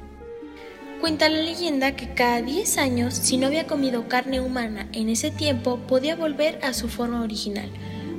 Cuenta 1.00 1.28
la 1.28 1.42
leyenda 1.42 1.96
que 1.96 2.14
cada 2.14 2.40
10 2.40 2.78
años, 2.78 3.14
si 3.14 3.36
no 3.36 3.48
había 3.48 3.66
comido 3.66 4.06
carne 4.06 4.40
humana 4.40 4.86
en 4.92 5.08
ese 5.08 5.32
tiempo, 5.32 5.80
podía 5.88 6.14
volver 6.14 6.60
a 6.62 6.72
su 6.72 6.88
forma 6.88 7.22
original, 7.22 7.68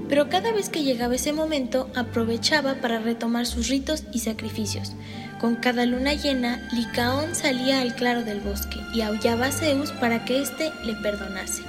pero 0.09 0.27
cada 0.27 0.51
vez 0.51 0.67
que 0.67 0.83
llegaba 0.83 1.15
ese 1.15 1.31
momento 1.31 1.89
aprovechaba 1.95 2.81
para 2.81 2.99
retomar 2.99 3.45
sus 3.45 3.69
ritos 3.69 4.03
y 4.11 4.19
sacrificios. 4.19 4.91
Con 5.39 5.55
cada 5.55 5.85
luna 5.85 6.15
llena, 6.15 6.59
Licaón 6.73 7.33
salía 7.33 7.79
al 7.79 7.95
claro 7.95 8.23
del 8.23 8.41
bosque 8.41 8.81
y 8.93 8.99
aullaba 9.01 9.45
a 9.45 9.51
Zeus 9.53 9.93
para 9.93 10.25
que 10.25 10.41
éste 10.41 10.73
le 10.83 10.95
perdonase. 10.95 11.63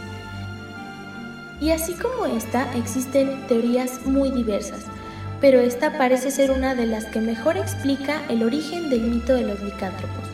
Y 1.61 1.71
así 1.71 1.95
como 1.95 2.27
esta, 2.27 2.67
existen 2.77 3.47
teorías 3.47 4.05
muy 4.05 4.33
diversas, 4.33 4.81
pero 5.41 5.61
esta 5.61 5.97
parece 5.99 6.33
ser 6.33 6.51
una 6.51 6.75
de 6.75 6.87
las 6.87 7.05
que 7.05 7.21
mejor 7.21 7.57
explica 7.57 8.23
el 8.29 8.43
origen 8.43 8.91
del 8.91 9.03
mito 9.03 9.35
de 9.35 9.43
los 9.43 9.63
licántropos. 9.63 10.25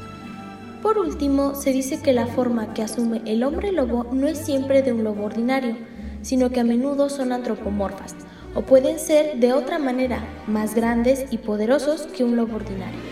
Por 0.80 0.96
último, 0.96 1.54
se 1.54 1.72
dice 1.72 2.00
que 2.00 2.14
la 2.14 2.26
forma 2.26 2.72
que 2.72 2.82
asume 2.82 3.20
el 3.26 3.44
hombre 3.44 3.70
lobo 3.70 4.06
no 4.12 4.28
es 4.28 4.38
siempre 4.38 4.80
de 4.80 4.94
un 4.94 5.04
lobo 5.04 5.24
ordinario, 5.24 5.76
sino 6.22 6.48
que 6.48 6.60
a 6.60 6.64
menudo 6.64 7.10
son 7.10 7.32
antropomorfas, 7.32 8.14
o 8.54 8.62
pueden 8.62 8.98
ser 8.98 9.36
de 9.40 9.52
otra 9.52 9.78
manera, 9.78 10.24
más 10.46 10.74
grandes 10.74 11.26
y 11.30 11.36
poderosos 11.36 12.06
que 12.06 12.24
un 12.24 12.36
lobo 12.36 12.56
ordinario. 12.56 13.05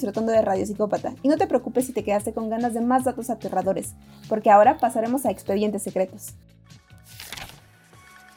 Disfrutando 0.00 0.32
de 0.32 0.42
Radio 0.42 0.64
Psicópata 0.64 1.14
y 1.22 1.28
no 1.28 1.36
te 1.36 1.46
preocupes 1.46 1.86
si 1.86 1.92
te 1.92 2.02
quedaste 2.02 2.32
con 2.32 2.48
ganas 2.48 2.72
de 2.72 2.80
más 2.80 3.04
datos 3.04 3.28
aterradores, 3.28 3.94
porque 4.28 4.50
ahora 4.50 4.78
pasaremos 4.78 5.26
a 5.26 5.30
expedientes 5.30 5.82
secretos. 5.82 6.34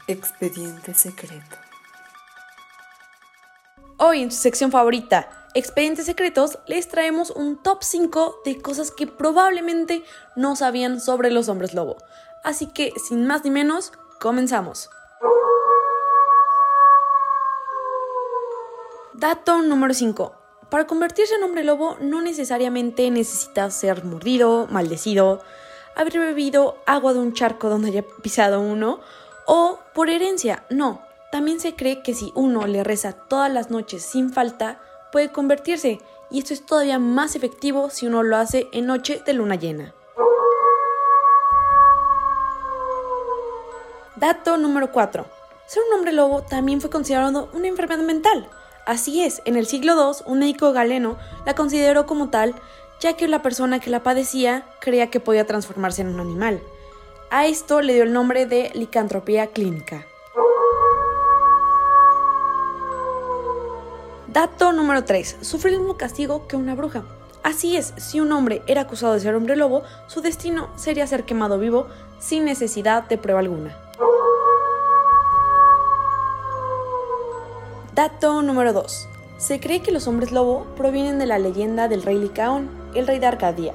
Expediente 0.08 0.93
secreto. 0.93 1.55
Hoy 3.98 4.22
en 4.22 4.32
su 4.32 4.41
sección 4.41 4.72
favorita, 4.72 5.29
Expedientes 5.53 6.08
Secretos, 6.08 6.60
les 6.67 6.89
traemos 6.89 7.29
un 7.29 7.62
top 7.62 7.84
5 7.84 8.41
de 8.43 8.60
cosas 8.60 8.91
que 8.91 9.08
probablemente 9.08 10.03
no 10.36 10.55
sabían 10.55 11.00
sobre 11.00 11.29
los 11.29 11.48
hombres 11.48 11.74
lobo. 11.74 11.98
Así 12.43 12.67
que, 12.67 12.91
sin 12.98 13.27
más 13.27 13.46
ni 13.46 13.51
menos, 13.51 13.93
comenzamos. 14.20 14.89
Dato 19.13 19.62
número 19.62 19.93
5. 19.93 20.42
Para 20.73 20.87
convertirse 20.87 21.35
en 21.35 21.43
hombre 21.43 21.63
lobo 21.63 21.97
no 22.01 22.23
necesariamente 22.23 23.07
necesitas 23.11 23.75
ser 23.75 24.03
mordido, 24.03 24.65
maldecido, 24.71 25.39
haber 25.95 26.17
bebido 26.17 26.77
agua 26.87 27.13
de 27.13 27.19
un 27.19 27.33
charco 27.33 27.69
donde 27.69 27.89
haya 27.89 28.01
pisado 28.01 28.59
uno 28.59 28.99
o 29.45 29.77
por 29.93 30.09
herencia. 30.09 30.63
No, 30.71 31.03
también 31.31 31.59
se 31.59 31.75
cree 31.75 32.01
que 32.01 32.15
si 32.15 32.31
uno 32.33 32.65
le 32.65 32.83
reza 32.83 33.11
todas 33.13 33.53
las 33.53 33.69
noches 33.69 34.01
sin 34.01 34.33
falta, 34.33 34.81
puede 35.11 35.31
convertirse 35.31 36.01
y 36.31 36.39
esto 36.39 36.55
es 36.55 36.65
todavía 36.65 36.97
más 36.97 37.35
efectivo 37.35 37.91
si 37.91 38.07
uno 38.07 38.23
lo 38.23 38.37
hace 38.37 38.67
en 38.71 38.87
noche 38.87 39.21
de 39.23 39.33
luna 39.33 39.53
llena. 39.53 39.93
Dato 44.15 44.57
número 44.57 44.91
4. 44.91 45.23
Ser 45.67 45.83
un 45.87 45.99
hombre 45.99 46.13
lobo 46.13 46.41
también 46.41 46.81
fue 46.81 46.89
considerado 46.89 47.47
una 47.53 47.67
enfermedad 47.67 48.01
mental. 48.01 48.49
Así 48.85 49.23
es, 49.23 49.41
en 49.45 49.55
el 49.55 49.65
siglo 49.65 49.93
II, 49.93 50.23
un 50.25 50.39
médico 50.39 50.73
galeno 50.73 51.17
la 51.45 51.55
consideró 51.55 52.05
como 52.05 52.29
tal, 52.29 52.53
ya 52.99 53.13
que 53.13 53.29
la 53.29 53.41
persona 53.41 53.79
que 53.79 53.89
la 53.89 54.03
padecía 54.03 54.65
creía 54.81 55.09
que 55.09 55.21
podía 55.21 55.45
transformarse 55.45 56.01
en 56.01 56.09
un 56.09 56.19
animal. 56.19 56.61
A 57.29 57.47
esto 57.47 57.81
le 57.81 57.93
dio 57.93 58.03
el 58.03 58.11
nombre 58.11 58.45
de 58.45 58.71
licantropía 58.73 59.47
clínica. 59.47 60.05
Dato 64.27 64.73
número 64.73 65.05
3. 65.05 65.37
Sufre 65.41 65.71
el 65.71 65.79
mismo 65.79 65.95
castigo 65.95 66.47
que 66.47 66.55
una 66.57 66.75
bruja. 66.75 67.03
Así 67.41 67.77
es, 67.77 67.93
si 67.97 68.19
un 68.19 68.31
hombre 68.31 68.63
era 68.67 68.81
acusado 68.81 69.13
de 69.13 69.19
ser 69.19 69.35
hombre 69.35 69.55
lobo, 69.55 69.83
su 70.07 70.21
destino 70.21 70.69
sería 70.75 71.07
ser 71.07 71.23
quemado 71.23 71.57
vivo 71.57 71.87
sin 72.19 72.45
necesidad 72.45 73.07
de 73.07 73.17
prueba 73.17 73.39
alguna. 73.39 73.82
Dato 77.95 78.41
número 78.41 78.73
2. 78.73 79.07
Se 79.38 79.59
cree 79.59 79.81
que 79.81 79.91
los 79.91 80.07
hombres 80.07 80.31
lobo 80.31 80.65
provienen 80.75 81.19
de 81.19 81.27
la 81.27 81.38
leyenda 81.38 81.88
del 81.88 82.01
rey 82.01 82.17
Licaón, 82.17 82.67
el 82.95 83.05
rey 83.05 83.19
de 83.19 83.27
Arcadia. 83.27 83.73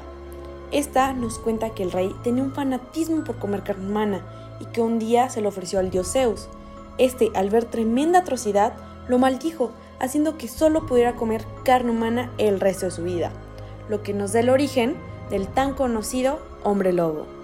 Esta 0.72 1.12
nos 1.12 1.38
cuenta 1.38 1.70
que 1.70 1.84
el 1.84 1.92
rey 1.92 2.12
tenía 2.24 2.42
un 2.42 2.52
fanatismo 2.52 3.22
por 3.22 3.38
comer 3.38 3.62
carne 3.62 3.88
humana 3.88 4.26
y 4.58 4.64
que 4.64 4.80
un 4.80 4.98
día 4.98 5.28
se 5.28 5.40
lo 5.40 5.50
ofreció 5.50 5.78
al 5.78 5.90
dios 5.90 6.10
Zeus. 6.10 6.48
Este, 6.98 7.30
al 7.36 7.48
ver 7.50 7.66
tremenda 7.66 8.18
atrocidad, 8.18 8.72
lo 9.06 9.20
maldijo, 9.20 9.70
haciendo 10.00 10.36
que 10.36 10.48
solo 10.48 10.84
pudiera 10.84 11.14
comer 11.14 11.44
carne 11.62 11.92
humana 11.92 12.32
el 12.38 12.58
resto 12.58 12.86
de 12.86 12.90
su 12.90 13.04
vida, 13.04 13.30
lo 13.88 14.02
que 14.02 14.14
nos 14.14 14.32
da 14.32 14.40
el 14.40 14.50
origen 14.50 14.96
del 15.30 15.46
tan 15.46 15.74
conocido 15.74 16.40
hombre 16.64 16.92
lobo. 16.92 17.37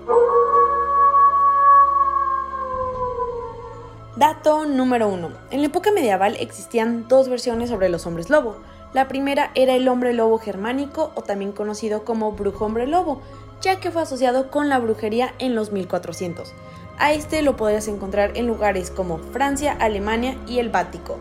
Dato 4.16 4.64
número 4.64 5.08
1. 5.08 5.28
En 5.50 5.60
la 5.60 5.66
época 5.66 5.90
medieval 5.90 6.36
existían 6.38 7.08
dos 7.08 7.28
versiones 7.28 7.68
sobre 7.68 7.88
los 7.88 8.06
hombres 8.06 8.30
lobo. 8.30 8.58
La 8.92 9.08
primera 9.08 9.50
era 9.56 9.74
el 9.74 9.88
hombre 9.88 10.12
lobo 10.12 10.38
germánico 10.38 11.10
o 11.16 11.22
también 11.22 11.50
conocido 11.50 12.04
como 12.04 12.30
brujo 12.30 12.64
hombre 12.64 12.86
lobo, 12.86 13.22
ya 13.60 13.80
que 13.80 13.90
fue 13.90 14.02
asociado 14.02 14.52
con 14.52 14.68
la 14.68 14.78
brujería 14.78 15.34
en 15.40 15.56
los 15.56 15.72
1400. 15.72 16.52
A 16.96 17.12
este 17.12 17.42
lo 17.42 17.56
podrías 17.56 17.88
encontrar 17.88 18.36
en 18.36 18.46
lugares 18.46 18.92
como 18.92 19.18
Francia, 19.18 19.76
Alemania 19.80 20.36
y 20.46 20.60
el 20.60 20.68
Bático. 20.68 21.16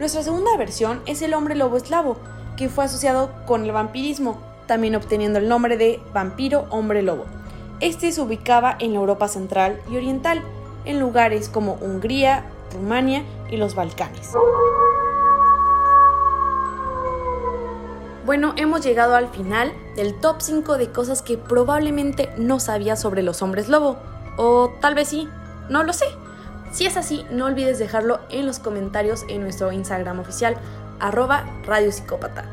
Nuestra 0.00 0.24
segunda 0.24 0.56
versión 0.56 1.02
es 1.06 1.22
el 1.22 1.32
hombre 1.32 1.54
lobo 1.54 1.76
eslavo, 1.76 2.16
que 2.56 2.68
fue 2.68 2.86
asociado 2.86 3.30
con 3.46 3.62
el 3.62 3.70
vampirismo, 3.70 4.40
también 4.66 4.96
obteniendo 4.96 5.38
el 5.38 5.48
nombre 5.48 5.76
de 5.76 6.00
vampiro 6.12 6.66
hombre 6.70 7.04
lobo. 7.04 7.26
Este 7.78 8.10
se 8.10 8.20
ubicaba 8.20 8.76
en 8.80 8.94
la 8.94 8.98
Europa 8.98 9.28
central 9.28 9.80
y 9.88 9.96
oriental, 9.96 10.42
en 10.86 11.00
lugares 11.00 11.48
como 11.48 11.74
Hungría, 11.74 12.44
Rumania 12.72 13.24
y 13.50 13.56
los 13.58 13.74
Balcanes. 13.74 14.32
Bueno, 18.24 18.54
hemos 18.56 18.80
llegado 18.80 19.14
al 19.14 19.28
final 19.28 19.72
del 19.94 20.18
top 20.18 20.40
5 20.40 20.78
de 20.78 20.90
cosas 20.90 21.22
que 21.22 21.38
probablemente 21.38 22.28
no 22.36 22.58
sabías 22.58 23.00
sobre 23.00 23.22
los 23.22 23.40
hombres 23.40 23.68
lobo. 23.68 23.98
O 24.36 24.74
tal 24.80 24.96
vez 24.96 25.08
sí, 25.08 25.28
no 25.68 25.84
lo 25.84 25.92
sé. 25.92 26.06
Si 26.72 26.86
es 26.86 26.96
así, 26.96 27.24
no 27.30 27.46
olvides 27.46 27.78
dejarlo 27.78 28.18
en 28.28 28.44
los 28.44 28.58
comentarios 28.58 29.24
en 29.28 29.42
nuestro 29.42 29.70
Instagram 29.70 30.18
oficial, 30.18 30.56
arroba 30.98 31.46
Radio 31.64 31.92
Psicópata. 31.92 32.50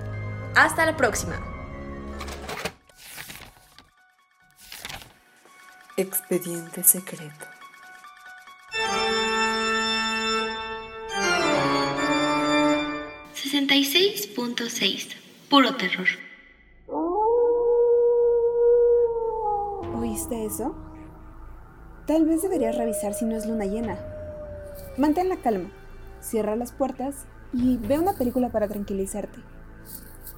Hasta 0.56 0.86
la 0.86 0.96
próxima. 0.96 1.40
Expediente 5.98 6.84
secreto. 6.84 7.53
...66.6... 13.54 15.10
Puro 15.48 15.76
terror. 15.76 16.08
¿Oíste 19.96 20.46
eso? 20.46 20.76
Tal 22.08 22.26
vez 22.26 22.42
deberías 22.42 22.76
revisar 22.76 23.14
si 23.14 23.26
no 23.26 23.36
es 23.36 23.46
luna 23.46 23.66
llena. 23.66 24.00
Mantén 24.98 25.30
la 25.30 25.38
calma, 25.38 25.70
cierra 26.20 26.56
las 26.56 26.72
puertas 26.72 27.28
y 27.54 27.78
ve 27.78 28.00
una 28.00 28.14
película 28.14 28.50
para 28.50 28.68
tranquilizarte. 28.68 29.38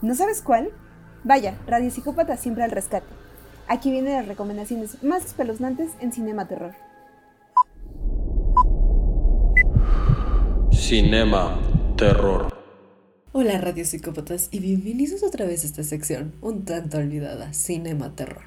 ¿No 0.01 0.13
sabes 0.13 0.41
cuál? 0.41 0.71
Vaya, 1.23 1.57
Radio 1.67 1.91
Psicópata 1.91 2.35
siempre 2.35 2.65
al 2.65 2.71
rescate. 2.71 3.07
Aquí 3.69 3.91
vienen 3.91 4.15
las 4.15 4.27
recomendaciones 4.27 5.01
más 5.05 5.23
espeluznantes 5.25 5.91
en 6.01 6.11
Cinema 6.11 6.49
Terror. 6.49 6.75
Cinema 10.73 11.57
Terror. 11.95 12.64
Hola 13.37 13.59
Radio 13.59 13.83
Psicópatas 13.83 14.47
y 14.49 14.59
bienvenidos 14.59 15.21
otra 15.21 15.45
vez 15.45 15.63
a 15.63 15.67
esta 15.67 15.83
sección 15.83 16.31
un 16.39 16.63
tanto 16.63 16.99
olvidada, 16.99 17.51
Cinema 17.51 18.15
Terror. 18.15 18.43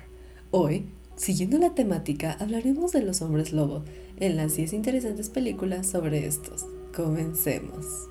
Hoy, 0.50 0.86
siguiendo 1.14 1.58
la 1.58 1.74
temática, 1.74 2.38
hablaremos 2.40 2.92
de 2.92 3.02
los 3.02 3.20
hombres 3.20 3.52
lobo 3.52 3.84
en 4.18 4.38
las 4.38 4.56
10 4.56 4.72
interesantes 4.72 5.28
películas 5.28 5.88
sobre 5.88 6.26
estos. 6.26 6.64
Comencemos. 6.96 8.07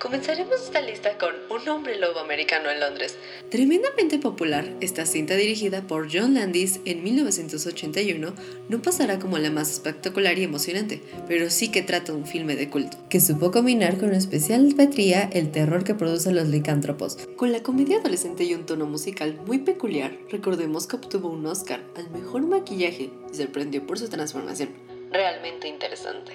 Comenzaremos 0.00 0.62
esta 0.62 0.80
lista 0.80 1.18
con 1.18 1.34
Un 1.50 1.68
hombre 1.68 1.98
lobo 1.98 2.20
americano 2.20 2.70
en 2.70 2.78
Londres. 2.78 3.16
Tremendamente 3.50 4.20
popular, 4.20 4.72
esta 4.80 5.04
cinta 5.06 5.34
dirigida 5.34 5.82
por 5.88 6.06
John 6.12 6.34
Landis 6.34 6.78
en 6.84 7.02
1981 7.02 8.32
no 8.68 8.82
pasará 8.82 9.18
como 9.18 9.38
la 9.38 9.50
más 9.50 9.72
espectacular 9.72 10.38
y 10.38 10.44
emocionante, 10.44 11.02
pero 11.26 11.50
sí 11.50 11.72
que 11.72 11.82
trata 11.82 12.12
un 12.12 12.26
filme 12.26 12.54
de 12.54 12.70
culto, 12.70 12.96
que 13.08 13.20
supo 13.20 13.50
combinar 13.50 13.98
con 13.98 14.14
especial 14.14 14.72
petría 14.76 15.28
el 15.32 15.50
terror 15.50 15.82
que 15.82 15.96
producen 15.96 16.36
los 16.36 16.46
licántropos. 16.46 17.16
Con 17.34 17.50
la 17.50 17.64
comedia 17.64 17.98
adolescente 17.98 18.44
y 18.44 18.54
un 18.54 18.66
tono 18.66 18.86
musical 18.86 19.40
muy 19.46 19.58
peculiar, 19.58 20.16
recordemos 20.30 20.86
que 20.86 20.94
obtuvo 20.94 21.28
un 21.28 21.44
Oscar 21.46 21.82
al 21.96 22.08
mejor 22.10 22.42
maquillaje 22.42 23.10
y 23.32 23.36
sorprendió 23.36 23.84
por 23.84 23.98
su 23.98 24.08
transformación. 24.08 24.68
Realmente 25.10 25.66
interesante. 25.66 26.34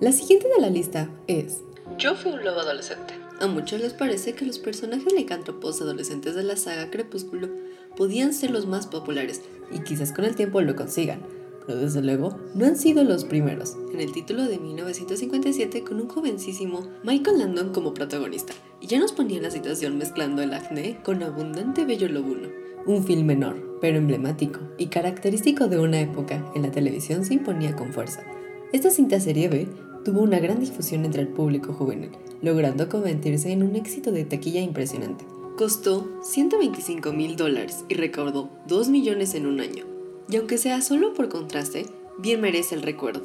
La 0.00 0.12
siguiente 0.12 0.46
de 0.48 0.60
la 0.60 0.70
lista 0.70 1.10
es 1.26 1.58
yo 2.00 2.14
fui 2.14 2.32
un 2.32 2.42
lobo 2.42 2.60
adolescente. 2.60 3.14
A 3.40 3.46
muchos 3.46 3.78
les 3.78 3.92
parece 3.92 4.32
que 4.32 4.46
los 4.46 4.58
personajes 4.58 5.12
licántropos 5.12 5.82
adolescentes 5.82 6.34
de 6.34 6.42
la 6.42 6.56
saga 6.56 6.90
Crepúsculo 6.90 7.48
podían 7.94 8.32
ser 8.32 8.50
los 8.50 8.66
más 8.66 8.86
populares 8.86 9.42
y 9.70 9.80
quizás 9.80 10.12
con 10.12 10.24
el 10.24 10.34
tiempo 10.34 10.62
lo 10.62 10.74
consigan, 10.74 11.20
pero 11.66 11.78
desde 11.78 12.00
luego 12.00 12.38
no 12.54 12.64
han 12.64 12.76
sido 12.76 13.04
los 13.04 13.26
primeros. 13.26 13.76
En 13.92 14.00
el 14.00 14.12
título 14.12 14.44
de 14.44 14.58
1957 14.58 15.84
con 15.84 16.00
un 16.00 16.08
jovencísimo 16.08 16.88
Michael 17.04 17.38
Landon 17.38 17.72
como 17.72 17.92
protagonista, 17.92 18.54
y 18.80 18.86
ya 18.86 18.98
nos 18.98 19.12
ponía 19.12 19.36
en 19.36 19.42
la 19.42 19.50
situación 19.50 19.98
mezclando 19.98 20.40
el 20.40 20.54
acné 20.54 21.02
con 21.02 21.22
abundante 21.22 21.84
bello 21.84 22.08
lobuno. 22.08 22.48
Un 22.86 23.04
film 23.04 23.26
menor, 23.26 23.78
pero 23.82 23.98
emblemático 23.98 24.60
y 24.78 24.86
característico 24.86 25.68
de 25.68 25.78
una 25.78 26.00
época 26.00 26.50
en 26.54 26.62
la 26.62 26.70
televisión 26.70 27.26
se 27.26 27.34
imponía 27.34 27.76
con 27.76 27.92
fuerza. 27.92 28.24
Esta 28.72 28.90
cinta 28.90 29.20
serie 29.20 29.48
B 29.48 29.68
tuvo 30.04 30.20
una 30.22 30.38
gran 30.38 30.60
difusión 30.60 31.04
entre 31.04 31.22
el 31.22 31.28
público 31.28 31.72
juvenil, 31.72 32.10
logrando 32.42 32.88
convertirse 32.88 33.52
en 33.52 33.62
un 33.62 33.76
éxito 33.76 34.12
de 34.12 34.24
taquilla 34.24 34.60
impresionante. 34.60 35.24
Costó 35.56 36.08
125 36.22 37.12
mil 37.12 37.36
dólares 37.36 37.84
y 37.88 37.94
recaudó 37.94 38.48
2 38.66 38.88
millones 38.88 39.34
en 39.34 39.46
un 39.46 39.60
año. 39.60 39.84
Y 40.28 40.36
aunque 40.36 40.58
sea 40.58 40.80
solo 40.80 41.12
por 41.12 41.28
contraste, 41.28 41.86
bien 42.18 42.40
merece 42.40 42.74
el 42.74 42.82
recuerdo. 42.82 43.22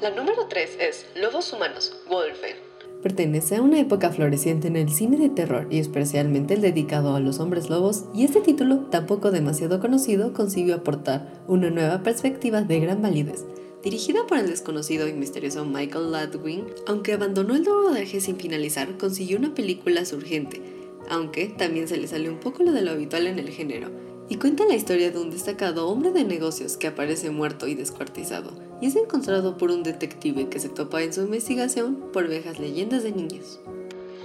La 0.00 0.10
número 0.10 0.46
3 0.48 0.70
es 0.80 1.06
Lobos 1.20 1.52
Humanos, 1.52 1.96
Wolfen. 2.08 2.56
Pertenece 3.02 3.56
a 3.56 3.62
una 3.62 3.80
época 3.80 4.10
floreciente 4.10 4.68
en 4.68 4.76
el 4.76 4.88
cine 4.88 5.18
de 5.18 5.28
terror 5.28 5.66
y 5.70 5.78
especialmente 5.78 6.54
el 6.54 6.62
dedicado 6.62 7.14
a 7.14 7.20
los 7.20 7.38
hombres 7.38 7.68
lobos, 7.68 8.06
y 8.14 8.24
este 8.24 8.40
título, 8.40 8.86
tampoco 8.90 9.30
demasiado 9.30 9.78
conocido, 9.80 10.32
consiguió 10.32 10.76
aportar 10.76 11.42
una 11.46 11.68
nueva 11.68 12.02
perspectiva 12.02 12.62
de 12.62 12.80
gran 12.80 13.02
validez, 13.02 13.44
Dirigida 13.84 14.26
por 14.26 14.38
el 14.38 14.48
desconocido 14.48 15.06
y 15.08 15.12
misterioso 15.12 15.66
Michael 15.66 16.10
Ladwin, 16.10 16.64
aunque 16.86 17.12
abandonó 17.12 17.54
el 17.54 17.66
rodaje 17.66 18.18
sin 18.18 18.38
finalizar, 18.38 18.96
consiguió 18.96 19.36
una 19.36 19.54
película 19.54 20.06
surgente, 20.06 20.62
aunque 21.10 21.48
también 21.48 21.86
se 21.86 21.98
le 21.98 22.08
salió 22.08 22.32
un 22.32 22.40
poco 22.40 22.62
lo 22.62 22.72
de 22.72 22.80
lo 22.80 22.92
habitual 22.92 23.26
en 23.26 23.38
el 23.38 23.50
género, 23.50 23.90
y 24.30 24.36
cuenta 24.36 24.64
la 24.64 24.74
historia 24.74 25.10
de 25.10 25.18
un 25.18 25.30
destacado 25.30 25.86
hombre 25.86 26.12
de 26.12 26.24
negocios 26.24 26.78
que 26.78 26.86
aparece 26.86 27.28
muerto 27.28 27.66
y 27.66 27.74
descuartizado, 27.74 28.52
y 28.80 28.86
es 28.86 28.96
encontrado 28.96 29.58
por 29.58 29.70
un 29.70 29.82
detective 29.82 30.48
que 30.48 30.60
se 30.60 30.70
topa 30.70 31.02
en 31.02 31.12
su 31.12 31.20
investigación 31.20 32.10
por 32.10 32.26
viejas 32.26 32.58
leyendas 32.58 33.02
de 33.02 33.12
niños. 33.12 33.60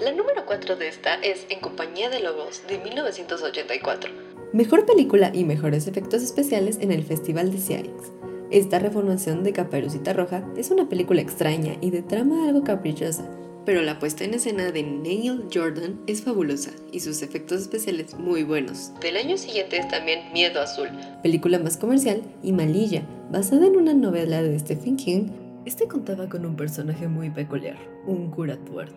La 0.01 0.13
número 0.13 0.45
4 0.45 0.77
de 0.77 0.87
esta 0.87 1.15
es 1.15 1.45
En 1.49 1.59
compañía 1.59 2.09
de 2.09 2.21
lobos 2.21 2.61
de 2.69 2.77
1984. 2.77 4.09
Mejor 4.53 4.85
película 4.85 5.31
y 5.33 5.43
mejores 5.43 5.85
efectos 5.87 6.23
especiales 6.23 6.77
en 6.79 6.93
el 6.93 7.03
Festival 7.03 7.51
de 7.51 7.57
Ciarix. 7.57 8.18
Esta 8.51 8.79
reformación 8.79 9.43
de 9.43 9.53
Caperucita 9.53 10.11
Roja 10.11 10.43
es 10.57 10.71
una 10.71 10.89
película 10.89 11.21
extraña 11.21 11.75
y 11.81 11.91
de 11.91 12.01
trama 12.01 12.47
algo 12.47 12.63
caprichosa, 12.63 13.23
pero 13.63 13.83
la 13.83 13.99
puesta 13.99 14.23
en 14.23 14.33
escena 14.33 14.71
de 14.71 14.81
Neil 14.81 15.43
Jordan 15.53 16.01
es 16.07 16.23
fabulosa 16.23 16.71
y 16.91 17.01
sus 17.01 17.21
efectos 17.21 17.61
especiales 17.61 18.15
muy 18.15 18.41
buenos. 18.41 18.91
Del 19.01 19.17
año 19.17 19.37
siguiente 19.37 19.77
es 19.77 19.87
también 19.87 20.33
Miedo 20.33 20.59
Azul, 20.61 20.89
película 21.21 21.59
más 21.59 21.77
comercial 21.77 22.23
y 22.41 22.51
malilla, 22.51 23.03
basada 23.29 23.67
en 23.67 23.75
una 23.75 23.93
novela 23.93 24.41
de 24.41 24.57
Stephen 24.57 24.97
King. 24.97 25.27
Este 25.65 25.87
contaba 25.87 26.27
con 26.27 26.43
un 26.43 26.55
personaje 26.55 27.07
muy 27.07 27.29
peculiar, 27.29 27.77
un 28.07 28.31
curatuar. 28.31 28.89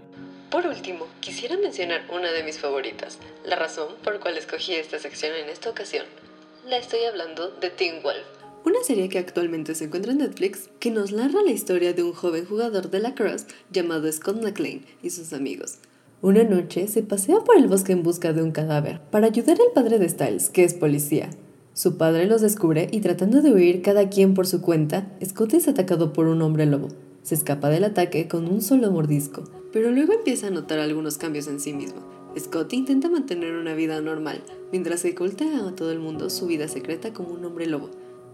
Por 0.51 0.67
último, 0.67 1.05
quisiera 1.21 1.59
mencionar 1.59 2.07
una 2.11 2.33
de 2.33 2.43
mis 2.43 2.59
favoritas, 2.59 3.19
la 3.45 3.57
razón 3.57 3.89
por 4.03 4.19
cual 4.19 4.39
escogí 4.39 4.73
esta 4.73 4.99
sección 4.99 5.35
en 5.37 5.51
esta 5.51 5.69
ocasión. 5.69 6.07
La 6.67 6.79
estoy 6.79 7.05
hablando 7.05 7.51
de 7.51 7.69
Teen 7.69 8.03
Wolf 8.03 8.42
una 8.65 8.83
serie 8.85 9.09
que 9.09 9.19
actualmente 9.19 9.75
se 9.75 9.85
encuentra 9.85 10.13
en 10.13 10.19
Netflix 10.19 10.71
que 10.79 10.93
nos 10.93 11.13
narra 11.13 11.43
la 11.43 11.51
historia 11.51 11.93
de 11.95 12.05
un 12.05 12.13
joven 12.13 12.45
jugador 12.45 12.91
de 12.91 13.01
la 13.01 13.15
Cross 13.15 13.47
llamado 13.73 14.11
Scott 14.13 14.41
McLean 14.41 14.83
y 15.03 15.11
sus 15.11 15.33
amigos. 15.33 15.79
Una 16.21 16.45
noche 16.45 16.87
se 16.87 17.03
pasea 17.03 17.41
por 17.41 17.57
el 17.57 17.67
bosque 17.67 17.93
en 17.93 18.05
busca 18.05 18.33
de 18.33 18.43
un 18.43 18.53
cadáver 18.53 19.01
para 19.11 19.27
ayudar 19.27 19.59
al 19.61 19.73
padre 19.75 19.99
de 19.99 20.09
Styles, 20.09 20.49
que 20.49 20.63
es 20.63 20.75
policía. 20.75 21.31
Su 21.75 21.97
padre 21.97 22.27
los 22.27 22.41
descubre 22.41 22.89
y 22.93 23.01
tratando 23.01 23.43
de 23.43 23.53
huir 23.53 23.83
cada 23.83 24.09
quien 24.09 24.35
por 24.35 24.47
su 24.47 24.61
cuenta, 24.61 25.11
Scott 25.25 25.55
es 25.55 25.67
atacado 25.67 26.13
por 26.13 26.29
un 26.29 26.41
hombre 26.43 26.67
lobo. 26.67 26.89
Se 27.23 27.35
escapa 27.35 27.69
del 27.69 27.83
ataque 27.83 28.29
con 28.29 28.47
un 28.47 28.63
solo 28.63 28.93
mordisco, 28.93 29.43
pero 29.73 29.91
luego 29.91 30.13
empieza 30.13 30.47
a 30.47 30.51
notar 30.51 30.79
algunos 30.79 31.19
cambios 31.19 31.49
en 31.49 31.59
sí 31.59 31.73
mismo. 31.73 32.01
Scott 32.39 32.73
intenta 32.73 33.09
mantener 33.09 33.57
una 33.57 33.75
vida 33.75 34.01
normal, 34.01 34.41
mientras 34.71 35.05
oculta 35.05 35.45
a 35.67 35.75
todo 35.75 35.91
el 35.91 35.99
mundo 35.99 36.31
su 36.31 36.47
vida 36.47 36.69
secreta 36.69 37.13
como 37.13 37.31
un 37.31 37.45
hombre 37.45 37.67
lobo 37.67 37.91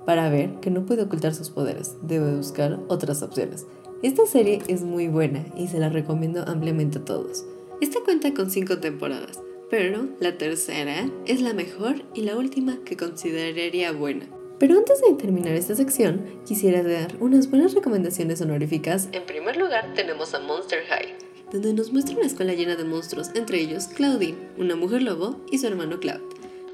para 0.08 0.30
ver 0.30 0.54
que 0.62 0.70
no 0.70 0.86
puede 0.86 1.02
ocultar 1.02 1.34
sus 1.34 1.50
poderes, 1.50 1.96
debe 2.00 2.34
buscar 2.34 2.78
otras 2.88 3.20
opciones. 3.20 3.66
Esta 4.02 4.24
serie 4.24 4.62
es 4.66 4.80
muy 4.80 5.06
buena 5.06 5.44
y 5.54 5.68
se 5.68 5.78
la 5.78 5.90
recomiendo 5.90 6.44
ampliamente 6.48 6.96
a 6.96 7.04
todos. 7.04 7.44
Esta 7.82 8.00
cuenta 8.00 8.32
con 8.32 8.50
5 8.50 8.78
temporadas, 8.78 9.38
pero 9.68 10.08
la 10.18 10.38
tercera 10.38 11.10
es 11.26 11.42
la 11.42 11.52
mejor 11.52 12.04
y 12.14 12.22
la 12.22 12.38
última 12.38 12.78
que 12.86 12.96
consideraría 12.96 13.92
buena. 13.92 14.24
Pero 14.58 14.78
antes 14.78 14.98
de 15.02 15.12
terminar 15.12 15.52
esta 15.52 15.74
sección, 15.74 16.24
quisiera 16.46 16.82
dar 16.82 17.14
unas 17.20 17.50
buenas 17.50 17.74
recomendaciones 17.74 18.40
honoríficas. 18.40 19.10
En 19.12 19.26
primer 19.26 19.58
lugar, 19.58 19.92
tenemos 19.94 20.32
a 20.32 20.40
Monster 20.40 20.86
High, 20.86 21.16
donde 21.52 21.74
nos 21.74 21.92
muestra 21.92 22.16
una 22.16 22.28
escuela 22.28 22.54
llena 22.54 22.76
de 22.76 22.84
monstruos, 22.84 23.28
entre 23.34 23.60
ellos 23.60 23.88
Claudine, 23.88 24.38
una 24.56 24.74
mujer 24.74 25.02
lobo, 25.02 25.36
y 25.52 25.58
su 25.58 25.66
hermano 25.66 26.00
Cloud. 26.00 26.22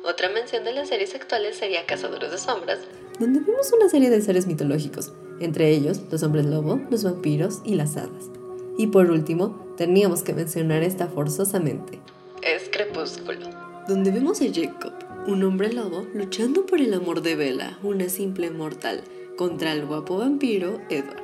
Otra 0.04 0.28
mención 0.28 0.62
de 0.62 0.72
las 0.72 0.90
series 0.90 1.16
actuales 1.16 1.56
sería 1.56 1.84
Cazadores 1.84 2.30
de 2.30 2.38
Sombras, 2.38 2.78
donde 3.18 3.40
vemos 3.40 3.72
una 3.72 3.88
serie 3.88 4.10
de 4.10 4.20
seres 4.20 4.46
mitológicos, 4.46 5.12
entre 5.40 5.70
ellos 5.70 6.00
los 6.10 6.22
hombres 6.22 6.46
lobo, 6.46 6.80
los 6.90 7.04
vampiros 7.04 7.60
y 7.64 7.74
las 7.74 7.96
hadas. 7.96 8.30
Y 8.76 8.88
por 8.88 9.10
último, 9.10 9.64
teníamos 9.76 10.22
que 10.22 10.34
mencionar 10.34 10.82
esta 10.82 11.06
forzosamente. 11.06 12.00
Es 12.42 12.68
Crepúsculo, 12.70 13.48
donde 13.88 14.10
vemos 14.10 14.40
a 14.40 14.46
Jacob, 14.52 14.92
un 15.26 15.42
hombre 15.44 15.72
lobo, 15.72 16.06
luchando 16.14 16.66
por 16.66 16.80
el 16.80 16.92
amor 16.94 17.22
de 17.22 17.36
Bella, 17.36 17.78
una 17.82 18.08
simple 18.08 18.50
mortal, 18.50 19.02
contra 19.36 19.72
el 19.72 19.86
guapo 19.86 20.18
vampiro 20.18 20.80
Edward. 20.90 21.22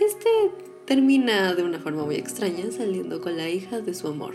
Este 0.00 0.28
termina 0.84 1.54
de 1.54 1.62
una 1.62 1.78
forma 1.78 2.04
muy 2.04 2.16
extraña 2.16 2.70
saliendo 2.70 3.20
con 3.20 3.36
la 3.36 3.48
hija 3.48 3.80
de 3.80 3.94
su 3.94 4.08
amor. 4.08 4.34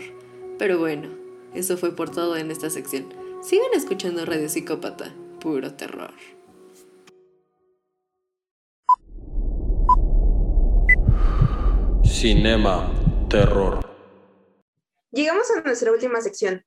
Pero 0.58 0.78
bueno, 0.78 1.08
eso 1.54 1.76
fue 1.76 1.94
por 1.94 2.10
todo 2.10 2.36
en 2.36 2.50
esta 2.50 2.70
sección. 2.70 3.06
Sigan 3.42 3.68
escuchando 3.74 4.26
Radio 4.26 4.48
Psicópata, 4.48 5.14
puro 5.40 5.72
terror. 5.74 6.12
Cinema, 12.10 12.92
terror. 13.30 13.80
Llegamos 15.10 15.46
a 15.56 15.62
nuestra 15.62 15.92
última 15.92 16.20
sección. 16.20 16.62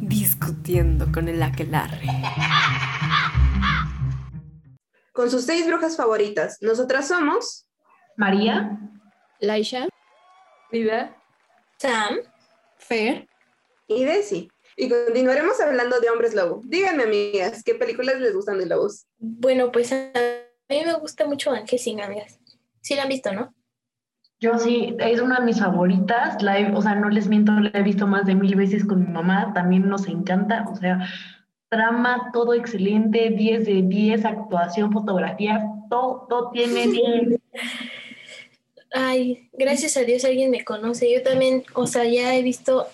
Discutiendo 0.00 1.12
con 1.12 1.28
el 1.28 1.42
aquelarre. 1.42 2.06
Con 5.12 5.30
sus 5.30 5.44
seis 5.44 5.66
brujas 5.66 5.96
favoritas. 5.96 6.58
Nosotras 6.62 7.08
somos... 7.08 7.68
María. 8.16 8.78
Laisha. 9.40 9.88
Viva. 10.72 11.14
Sam. 11.78 12.20
Fer. 12.78 13.28
Y 13.88 14.04
Desi. 14.04 14.48
Y 14.76 14.88
continuaremos 14.88 15.60
hablando 15.60 16.00
de 16.00 16.08
hombres 16.08 16.34
lobo. 16.34 16.62
Díganme, 16.64 17.02
amigas, 17.02 17.62
¿qué 17.62 17.74
películas 17.74 18.20
les 18.20 18.34
gustan 18.34 18.58
de 18.58 18.66
lobos? 18.66 19.06
Bueno, 19.18 19.70
pues 19.70 19.92
a 19.92 20.10
mí 20.68 20.82
me 20.84 20.94
gusta 20.94 21.26
mucho 21.26 21.50
Ángel 21.50 21.78
sin 21.78 22.00
amigas. 22.00 22.38
Sí 22.80 22.94
la 22.94 23.02
han 23.02 23.08
visto, 23.08 23.32
¿no? 23.32 23.54
Yo 24.44 24.58
sí, 24.58 24.94
es 24.98 25.22
una 25.22 25.40
de 25.40 25.46
mis 25.46 25.58
favoritas, 25.58 26.42
la 26.42 26.70
o 26.76 26.82
sea, 26.82 26.96
no 26.96 27.08
les 27.08 27.28
miento, 27.28 27.52
la 27.52 27.70
he 27.72 27.82
visto 27.82 28.06
más 28.06 28.26
de 28.26 28.34
mil 28.34 28.54
veces 28.56 28.84
con 28.84 29.00
mi 29.00 29.10
mamá, 29.10 29.54
también 29.54 29.88
nos 29.88 30.06
encanta, 30.06 30.66
o 30.70 30.76
sea, 30.76 30.98
trama, 31.70 32.28
todo 32.30 32.52
excelente, 32.52 33.30
10 33.30 33.64
de 33.64 33.82
10, 33.84 34.26
actuación, 34.26 34.92
fotografía, 34.92 35.64
todo, 35.88 36.26
todo 36.28 36.50
tiene 36.50 36.86
10. 36.88 37.40
Ay, 38.92 39.48
gracias 39.54 39.96
a 39.96 40.02
Dios 40.02 40.26
alguien 40.26 40.50
me 40.50 40.62
conoce. 40.62 41.10
Yo 41.10 41.22
también, 41.22 41.64
o 41.72 41.86
sea, 41.86 42.04
ya 42.04 42.34
he 42.34 42.42
visto 42.42 42.86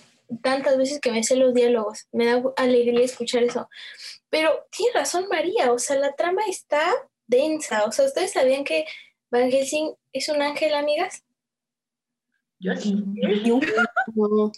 tantas 0.42 0.78
veces 0.78 1.00
que 1.00 1.10
me 1.10 1.24
sé 1.24 1.34
los 1.34 1.52
diálogos. 1.52 2.06
Me 2.12 2.26
da 2.26 2.44
alegría 2.58 3.04
escuchar 3.04 3.42
eso. 3.42 3.68
Pero 4.28 4.52
tiene 4.70 4.92
razón 4.94 5.24
María, 5.28 5.72
o 5.72 5.80
sea, 5.80 5.96
la 5.96 6.12
trama 6.12 6.42
está 6.48 6.84
densa. 7.26 7.86
O 7.86 7.90
sea, 7.90 8.04
¿ustedes 8.04 8.34
sabían 8.34 8.62
que 8.62 8.84
Van 9.32 9.50
Helsing 9.50 9.94
es 10.12 10.28
un 10.28 10.42
ángel, 10.42 10.74
amigas? 10.74 11.24
Yo 12.60 12.76
sí. 12.76 12.94
No. 14.14 14.52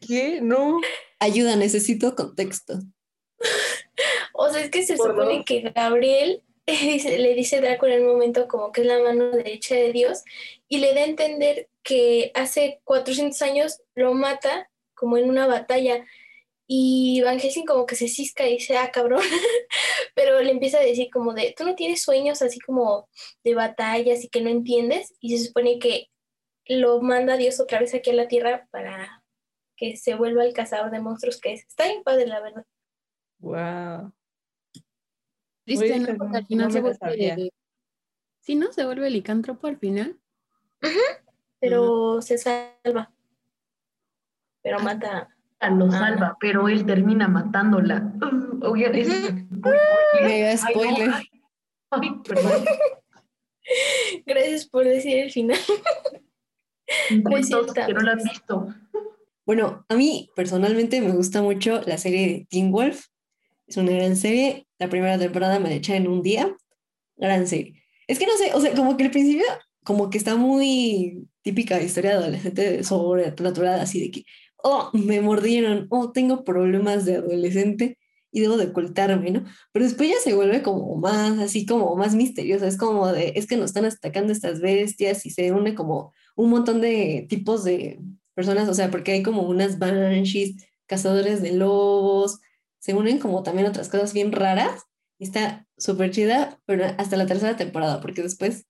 ¿Qué? 0.00 0.40
No. 0.40 0.80
Ayuda, 1.20 1.56
necesito 1.56 2.16
contexto. 2.16 2.80
O 4.32 4.50
sea, 4.50 4.62
es 4.62 4.70
que 4.70 4.84
se 4.84 4.96
supone 4.96 5.44
que 5.44 5.72
Gabriel 5.74 6.42
le 6.66 7.34
dice 7.34 7.58
a 7.58 7.60
Draco 7.60 7.86
en 7.86 8.02
un 8.02 8.12
momento 8.12 8.48
como 8.48 8.72
que 8.72 8.80
es 8.80 8.86
la 8.86 9.02
mano 9.02 9.30
derecha 9.30 9.74
de 9.74 9.92
Dios 9.92 10.22
y 10.68 10.78
le 10.78 10.94
da 10.94 11.02
a 11.02 11.04
entender 11.04 11.68
que 11.82 12.32
hace 12.34 12.80
400 12.84 13.40
años 13.42 13.80
lo 13.94 14.14
mata 14.14 14.70
como 14.94 15.18
en 15.18 15.28
una 15.28 15.46
batalla 15.46 16.04
y 16.66 17.20
Van 17.22 17.38
Helsing 17.38 17.66
como 17.66 17.84
que 17.84 17.94
se 17.94 18.08
cisca 18.08 18.48
y 18.48 18.54
dice, 18.54 18.78
ah, 18.78 18.90
cabrón, 18.90 19.20
pero 20.14 20.40
le 20.40 20.50
empieza 20.50 20.78
a 20.78 20.82
decir 20.82 21.10
como 21.12 21.34
de, 21.34 21.54
tú 21.56 21.64
no 21.64 21.74
tienes 21.74 22.02
sueños 22.02 22.40
así 22.40 22.58
como 22.60 23.08
de 23.42 23.54
batallas 23.54 24.24
y 24.24 24.28
que 24.28 24.40
no 24.40 24.48
entiendes 24.48 25.12
y 25.20 25.36
se 25.36 25.44
supone 25.46 25.78
que 25.78 26.08
lo 26.66 27.00
manda 27.00 27.36
Dios 27.36 27.60
otra 27.60 27.80
vez 27.80 27.94
aquí 27.94 28.10
a 28.10 28.14
la 28.14 28.28
tierra 28.28 28.68
para 28.70 29.22
que 29.76 29.96
se 29.96 30.14
vuelva 30.14 30.44
el 30.44 30.54
cazador 30.54 30.90
de 30.90 31.00
monstruos 31.00 31.40
que 31.40 31.52
es. 31.54 31.66
Está 31.66 31.84
bien 31.86 32.02
padre, 32.02 32.26
la 32.26 32.40
verdad. 32.40 32.64
Wow. 33.40 34.12
Triste, 35.64 35.98
¿no? 35.98 36.16
Porque 36.16 36.36
al 36.38 36.46
final 36.46 36.66
no 36.68 36.72
se 36.72 36.80
vuelve. 36.80 37.50
Sí, 38.40 38.54
¿no? 38.54 38.72
Se 38.72 38.84
vuelve 38.84 39.10
licántropo 39.10 39.66
al 39.66 39.78
final. 39.78 40.18
pero 41.60 42.20
se 42.20 42.36
salva. 42.38 43.12
Pero 44.62 44.80
mata. 44.80 45.30
Lo 45.60 45.86
Ah. 45.86 45.90
salva, 45.92 46.36
pero 46.38 46.68
él 46.68 46.84
termina 46.84 47.26
matándola. 47.26 48.12
Uh, 48.62 48.76
es 48.76 49.08
Mega 50.22 50.50
Ay, 50.50 50.56
no, 50.56 50.58
spoiler. 50.58 51.10
ay, 51.10 51.24
ay, 51.90 52.10
perdón. 52.22 52.64
Gracias 54.26 54.66
por 54.68 54.84
decir 54.84 55.18
el 55.18 55.30
final. 55.32 55.58
Cierto. 56.86 57.72
que 57.72 57.94
no 57.94 58.00
la 58.00 58.12
han 58.12 58.18
visto. 58.18 58.74
Bueno, 59.46 59.84
a 59.88 59.94
mí 59.94 60.30
personalmente 60.34 61.00
me 61.00 61.12
gusta 61.12 61.42
mucho 61.42 61.82
la 61.86 61.98
serie 61.98 62.26
de 62.26 62.46
Teen 62.48 62.72
Wolf. 62.72 63.06
Es 63.66 63.76
una 63.76 63.92
gran 63.92 64.16
serie. 64.16 64.66
La 64.78 64.88
primera 64.88 65.18
temporada 65.18 65.58
me 65.58 65.68
la 65.68 65.76
eché 65.76 65.96
en 65.96 66.08
un 66.08 66.22
día. 66.22 66.56
Gran 67.16 67.46
serie. 67.46 67.82
Es 68.06 68.18
que 68.18 68.26
no 68.26 68.36
sé, 68.36 68.52
o 68.54 68.60
sea, 68.60 68.74
como 68.74 68.96
que 68.96 69.04
al 69.04 69.10
principio, 69.10 69.44
como 69.82 70.10
que 70.10 70.18
está 70.18 70.36
muy 70.36 71.26
típica 71.42 71.80
historia 71.80 72.12
de 72.12 72.16
adolescente 72.16 72.84
sobrenatural, 72.84 73.80
así 73.80 74.00
de 74.00 74.10
que, 74.10 74.24
oh, 74.62 74.90
me 74.92 75.20
mordieron, 75.20 75.86
oh, 75.90 76.10
tengo 76.12 76.44
problemas 76.44 77.04
de 77.04 77.16
adolescente 77.16 77.98
y 78.30 78.40
debo 78.40 78.56
de 78.56 78.66
ocultarme, 78.66 79.30
¿no? 79.30 79.44
Pero 79.72 79.84
después 79.84 80.10
ya 80.10 80.16
se 80.22 80.34
vuelve 80.34 80.62
como 80.62 80.96
más, 80.96 81.38
así 81.38 81.66
como 81.66 81.94
más 81.96 82.14
misteriosa. 82.14 82.66
Es 82.66 82.76
como 82.76 83.12
de, 83.12 83.32
es 83.36 83.46
que 83.46 83.56
nos 83.56 83.66
están 83.66 83.84
atacando 83.84 84.32
estas 84.32 84.60
bestias 84.60 85.24
y 85.24 85.30
se 85.30 85.52
une 85.52 85.74
como 85.74 86.12
un 86.34 86.50
montón 86.50 86.80
de 86.80 87.26
tipos 87.28 87.64
de 87.64 88.00
personas, 88.34 88.68
o 88.68 88.74
sea, 88.74 88.90
porque 88.90 89.12
hay 89.12 89.22
como 89.22 89.42
unas 89.42 89.78
banshees, 89.78 90.56
cazadores 90.86 91.40
de 91.40 91.52
lobos, 91.52 92.40
se 92.78 92.94
unen 92.94 93.18
como 93.18 93.42
también 93.42 93.66
otras 93.66 93.88
cosas 93.88 94.12
bien 94.12 94.32
raras 94.32 94.82
y 95.18 95.24
está 95.24 95.66
súper 95.78 96.10
chida, 96.10 96.60
pero 96.66 96.84
hasta 96.98 97.16
la 97.16 97.26
tercera 97.26 97.56
temporada, 97.56 98.00
porque 98.00 98.22
después 98.22 98.66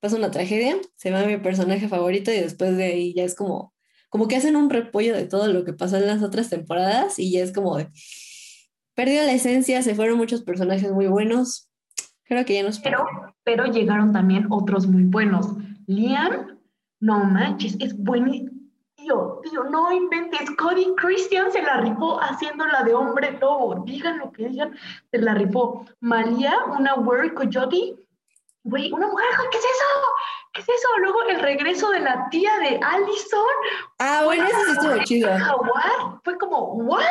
pasa 0.00 0.16
una 0.16 0.30
tragedia, 0.30 0.76
se 0.96 1.10
va 1.10 1.24
mi 1.24 1.38
personaje 1.38 1.88
favorito 1.88 2.30
y 2.30 2.36
después 2.36 2.76
de 2.76 2.84
ahí 2.84 3.14
ya 3.14 3.24
es 3.24 3.34
como, 3.34 3.72
como 4.10 4.28
que 4.28 4.36
hacen 4.36 4.56
un 4.56 4.68
repollo 4.68 5.14
de 5.14 5.26
todo 5.26 5.46
lo 5.50 5.64
que 5.64 5.72
pasó 5.72 5.96
en 5.96 6.06
las 6.06 6.22
otras 6.22 6.50
temporadas 6.50 7.18
y 7.18 7.32
ya 7.32 7.42
es 7.42 7.52
como 7.52 7.78
de, 7.78 7.88
perdió 8.94 9.22
la 9.22 9.32
esencia, 9.32 9.82
se 9.82 9.94
fueron 9.94 10.18
muchos 10.18 10.42
personajes 10.42 10.92
muy 10.92 11.06
buenos, 11.06 11.70
creo 12.24 12.44
que 12.44 12.54
ya 12.54 12.62
nos... 12.62 12.80
Pero, 12.80 13.06
pero 13.44 13.64
llegaron 13.66 14.12
también 14.12 14.46
otros 14.50 14.86
muy 14.86 15.04
buenos. 15.04 15.46
Liam, 15.86 16.53
no 17.04 17.22
manches, 17.22 17.76
es 17.80 17.94
buenísimo. 17.98 18.50
Tío, 18.96 19.40
tío, 19.42 19.64
no 19.64 19.92
inventes. 19.92 20.50
Cody 20.52 20.94
Christian 20.96 21.52
se 21.52 21.60
la 21.60 21.76
rifó 21.76 22.18
haciendo 22.18 22.64
la 22.64 22.82
de 22.82 22.94
hombre 22.94 23.32
lobo. 23.32 23.82
Digan 23.84 24.18
lo 24.20 24.32
que 24.32 24.48
digan, 24.48 24.74
se 25.10 25.18
la 25.18 25.34
rifó. 25.34 25.84
Malia, 26.00 26.56
una 26.78 26.94
Word 26.94 27.34
Coyote. 27.34 27.96
Güey, 28.62 28.90
una 28.90 29.08
mujer, 29.08 29.26
¿qué 29.50 29.58
es 29.58 29.64
eso? 29.64 29.84
¿Qué 30.54 30.60
es 30.62 30.68
eso? 30.70 30.88
Luego 31.00 31.22
el 31.28 31.40
regreso 31.40 31.90
de 31.90 32.00
la 32.00 32.26
tía 32.30 32.56
de 32.60 32.80
Allison. 32.82 33.54
Ah, 33.98 34.22
bueno, 34.24 34.46
eso 34.46 34.64
sí 34.64 34.72
estuvo 34.72 35.04
chido. 35.04 35.28
Jaguar. 35.28 36.20
Fue 36.24 36.38
como, 36.38 36.72
¿what? 36.72 37.04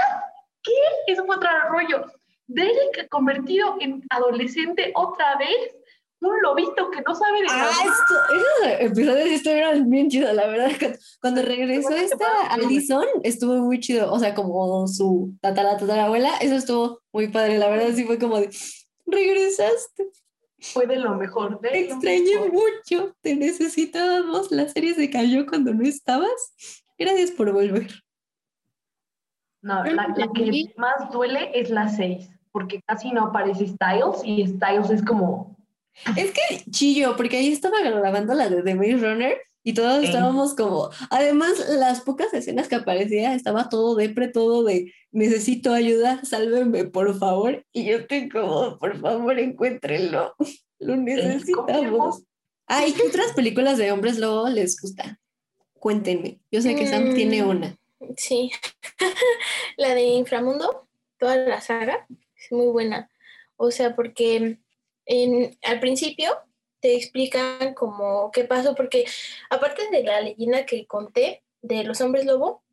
¿Qué? 0.63 0.71
Eso 1.05 1.23
fue 1.27 1.35
otro 1.35 1.49
rollo. 1.69 2.03
Derek 2.47 3.07
convertido 3.09 3.77
en 3.79 4.03
adolescente 4.09 4.91
otra 4.95 5.35
vez. 5.35 5.75
Un 6.25 6.41
lobito 6.41 6.89
que 6.89 7.01
no 7.01 7.13
sabe 7.13 7.41
de 7.41 7.47
Ah, 7.49 7.57
nada. 7.57 7.71
esto, 7.71 8.13
esos 8.35 8.79
episodios 8.91 9.27
estuvieron 9.29 9.89
bien 9.89 10.09
chidos, 10.09 10.33
la 10.33 10.47
verdad. 10.47 10.71
Cuando- 11.21 11.41
regresó 11.41 11.89
esta. 11.93 12.47
Alison, 12.49 13.05
estuvo 13.23 13.55
muy 13.57 13.79
chido. 13.79 14.11
O 14.11 14.19
sea, 14.19 14.33
como 14.33 14.87
su 14.87 15.33
tatara, 15.41 15.77
tatarabuela, 15.77 16.37
eso 16.37 16.55
estuvo 16.55 17.01
muy 17.11 17.27
padre. 17.27 17.57
La 17.57 17.67
verdad, 17.67 17.93
sí 17.93 18.05
fue 18.05 18.17
como 18.17 18.39
de, 18.39 18.49
regresaste. 19.05 20.07
Fue 20.59 20.87
de 20.87 20.95
lo 20.95 21.15
mejor. 21.15 21.59
De 21.59 21.69
Te 21.69 21.85
lo 21.87 21.93
extrañé 21.95 22.35
mejor. 22.39 22.51
mucho. 22.53 23.15
Te 23.21 23.35
necesitábamos. 23.35 24.49
La 24.51 24.69
serie 24.69 24.93
se 24.93 25.09
cayó 25.09 25.45
cuando 25.45 25.73
no 25.73 25.83
estabas. 25.83 26.53
Gracias 26.97 27.31
por 27.31 27.51
volver. 27.51 27.87
No, 29.61 29.83
la, 29.83 30.07
la 30.15 30.27
que 30.33 30.73
más 30.77 31.09
duele 31.11 31.51
es 31.53 31.69
la 31.69 31.87
6, 31.89 32.29
porque 32.51 32.81
casi 32.85 33.11
no 33.11 33.25
aparece 33.27 33.67
Styles 33.67 34.21
y 34.23 34.45
Styles 34.45 34.89
es 34.89 35.03
como, 35.03 35.52
Es 36.17 36.31
que 36.31 36.69
chillo, 36.71 37.15
porque 37.15 37.37
ahí 37.37 37.51
estaba 37.51 37.81
grabando 37.81 38.33
la 38.33 38.49
de 38.49 38.63
The 38.63 38.75
Maze 38.75 38.97
Runner 38.97 39.37
y 39.63 39.73
todos 39.73 39.99
Sí. 40.01 40.05
estábamos 40.07 40.55
como, 40.55 40.89
además 41.09 41.53
las 41.69 42.01
pocas 42.01 42.33
escenas 42.33 42.67
que 42.67 42.75
aparecía 42.75 43.33
estaba 43.35 43.69
todo 43.69 43.95
depre, 43.95 44.27
todo 44.27 44.63
de 44.63 44.93
necesito 45.11 45.71
ayuda, 45.73 46.23
sálvenme 46.25 46.85
por 46.85 47.17
favor. 47.17 47.65
Y 47.71 47.85
yo 47.85 47.97
estoy 47.97 48.27
como, 48.29 48.77
por 48.79 48.99
favor, 48.99 49.39
encuéntrenlo. 49.39 50.35
Lo 50.79 50.97
necesitamos. 50.97 52.23
Ah, 52.67 52.85
¿y 52.87 52.93
qué 52.93 53.03
otras 53.03 53.31
películas 53.33 53.77
de 53.77 53.91
hombres 53.91 54.17
lobo 54.19 54.49
les 54.49 54.79
gusta? 54.81 55.19
Cuéntenme. 55.79 56.39
Yo 56.51 56.61
sé 56.61 56.75
que 56.75 56.87
Sam 56.87 57.11
Mm. 57.11 57.15
tiene 57.15 57.43
una. 57.43 57.77
Sí. 58.17 58.51
la 59.77 59.93
de 59.95 60.01
Inframundo, 60.03 60.87
toda 61.17 61.37
la 61.37 61.61
saga, 61.61 62.05
es 62.35 62.51
muy 62.51 62.67
buena. 62.67 63.09
O 63.55 63.71
sea, 63.71 63.95
porque 63.95 64.59
al 65.63 65.79
principio 65.79 66.37
te 66.79 66.95
explican 66.95 67.73
como 67.73 68.31
qué 68.31 68.43
pasó, 68.43 68.75
porque 68.75 69.05
aparte 69.49 69.89
de 69.89 70.03
la 70.03 70.21
leyenda 70.21 70.65
que 70.65 70.85
conté 70.85 71.43
de 71.61 71.83
los 71.83 72.01
hombres 72.01 72.25
lobo, 72.25 72.63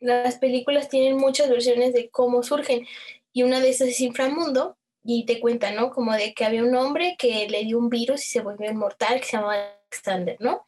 las 0.00 0.36
películas 0.36 0.88
tienen 0.88 1.16
muchas 1.16 1.50
versiones 1.50 1.92
de 1.92 2.10
cómo 2.10 2.42
surgen. 2.42 2.86
Y 3.32 3.42
una 3.44 3.60
de 3.60 3.70
esas 3.70 3.88
es 3.88 4.00
Inframundo, 4.00 4.76
y 5.04 5.26
te 5.26 5.40
cuenta, 5.40 5.72
¿no? 5.72 5.90
Como 5.90 6.12
de 6.12 6.32
que 6.34 6.44
había 6.44 6.62
un 6.62 6.74
hombre 6.74 7.16
que 7.18 7.48
le 7.48 7.64
dio 7.64 7.78
un 7.78 7.88
virus 7.88 8.24
y 8.24 8.28
se 8.28 8.40
volvió 8.40 8.70
inmortal, 8.70 9.20
que 9.20 9.26
se 9.26 9.36
llamaba 9.36 9.56
Alexander, 9.90 10.36
¿no? 10.40 10.64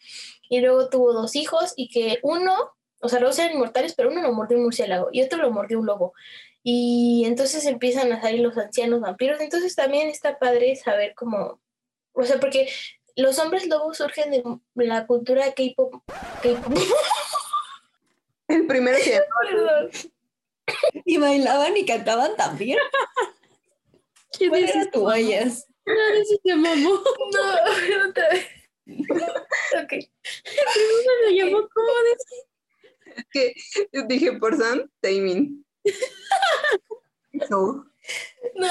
Y 0.49 0.61
luego 0.61 0.89
tuvo 0.89 1.13
dos 1.13 1.37
hijos 1.37 1.73
y 1.77 1.89
que 1.89 2.19
uno, 2.23 2.74
o 3.05 3.09
sea, 3.11 3.21
los 3.21 3.39
eran 3.39 3.53
inmortales, 3.53 3.95
pero 3.95 4.11
uno 4.11 4.23
lo 4.23 4.33
mordió 4.33 4.57
un 4.57 4.63
murciélago 4.65 5.11
y 5.13 5.23
otro 5.23 5.43
lo 5.43 5.51
mordió 5.51 5.79
un 5.79 5.85
lobo. 5.85 6.15
Y 6.63 7.25
entonces 7.27 7.67
empiezan 7.67 8.11
a 8.13 8.23
salir 8.23 8.41
los 8.41 8.57
ancianos 8.57 9.03
vampiros. 9.03 9.43
Entonces 9.43 9.77
también 9.77 10.09
está 10.09 10.39
padre 10.39 10.75
saber 10.75 11.13
cómo, 11.15 11.61
o 12.15 12.25
sea, 12.25 12.41
porque 12.41 12.67
los 13.15 13.39
hombres 13.39 13.69
lobos 13.69 13.99
surgen 13.99 14.31
de 14.31 14.43
la 14.87 15.07
cultura 15.07 15.53
K-pop. 15.53 16.03
El 18.49 18.67
primero 18.67 18.97
que 19.05 19.21
Perdón. 19.51 19.91
Y 21.05 21.19
bailaban 21.19 21.77
y 21.77 21.85
cantaban 21.85 22.37
también. 22.37 22.79
¿Quién 24.33 24.49
¿Cuál 24.49 24.65
es 24.65 24.71
era 24.71 24.81
ese? 24.81 24.91
tu 24.91 25.11
Ayas? 25.11 25.67
Ah, 25.87 26.15
ese 26.15 26.39
se 26.43 26.57
mamó. 26.57 26.89
No, 26.89 28.09
otra 28.09 28.31
vez. 28.31 28.47
ok. 29.83 29.93
Se 30.23 31.35
llamó 31.35 31.69
como 31.69 31.93
de 33.93 34.03
dije 34.09 34.33
por 34.39 34.57
Sam, 34.57 34.91
Taemin. 35.01 35.65
So, 37.49 37.85
No, 38.55 38.69